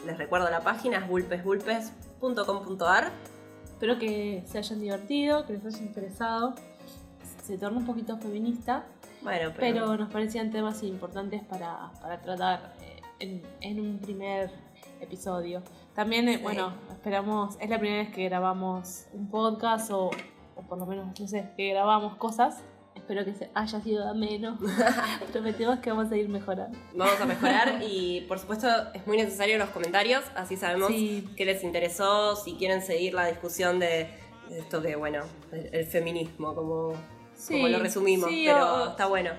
[0.06, 3.12] les recuerdo la página es bulpesbulpes.com.ar.
[3.66, 6.56] Espero que se hayan divertido, que les haya interesado.
[7.43, 8.86] Se torna un poquito feminista,
[9.57, 9.97] pero...
[9.97, 11.91] nos parecían temas importantes para,
[12.24, 12.74] tratar
[13.20, 14.51] eh, en, un primer
[15.01, 15.61] episodio.
[15.93, 20.11] También, eh, bueno, esperamos, es la primera vez que grabamos un podcast o,
[20.55, 22.63] o por lo menos, no sé, que grabamos cosas.
[22.95, 24.57] Espero que haya sido ameno.
[25.32, 26.78] Prometemos que vamos a ir mejorando.
[26.93, 31.63] Vamos a mejorar y por supuesto es muy necesario los comentarios, así sabemos qué les
[31.63, 34.09] interesó, si quieren seguir la discusión de,
[34.51, 36.93] esto de, bueno, el feminismo, como
[37.48, 39.32] como lo resumimos, pero está bueno.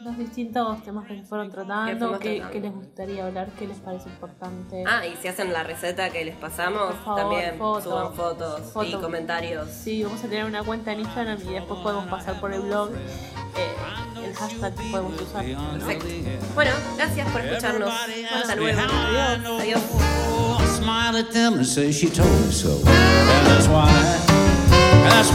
[0.00, 4.84] los distintos temas que se fueron tratando, que, les gustaría hablar, qué les parece importante.
[4.86, 9.68] Ah, y si hacen la receta que les pasamos, también suban fotos, y comentarios.
[9.68, 12.90] Sí, vamos a tener una cuenta en Instagram y después podemos pasar por el blog.
[12.92, 15.44] Eh, el hashtag que podemos usar.
[15.44, 16.06] Perfecto.
[16.54, 17.92] Bueno, gracias por escucharnos.
[18.34, 18.80] Hasta luego.
[18.80, 19.60] Adiós.
[19.60, 20.12] Adiós.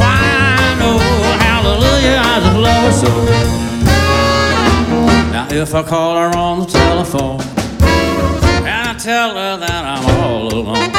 [0.08, 3.11] hallelujah, I just love her so.
[5.32, 7.41] Now if I call her on the telephone
[8.65, 10.91] and I tell her that I'm all alone,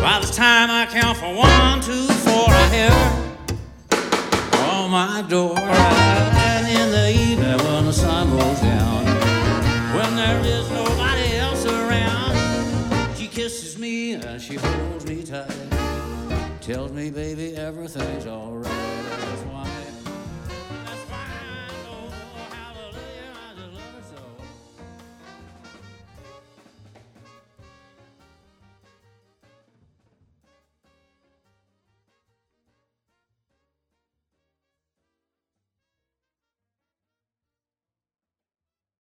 [0.00, 3.28] by the time I count for one, two, four, I hear her
[4.70, 5.58] on my door.
[5.58, 9.04] And in the evening when the sun goes down,
[9.94, 15.50] when there is nobody else around, she kisses me and she holds me tight,
[16.60, 18.77] tells me, baby, everything's alright.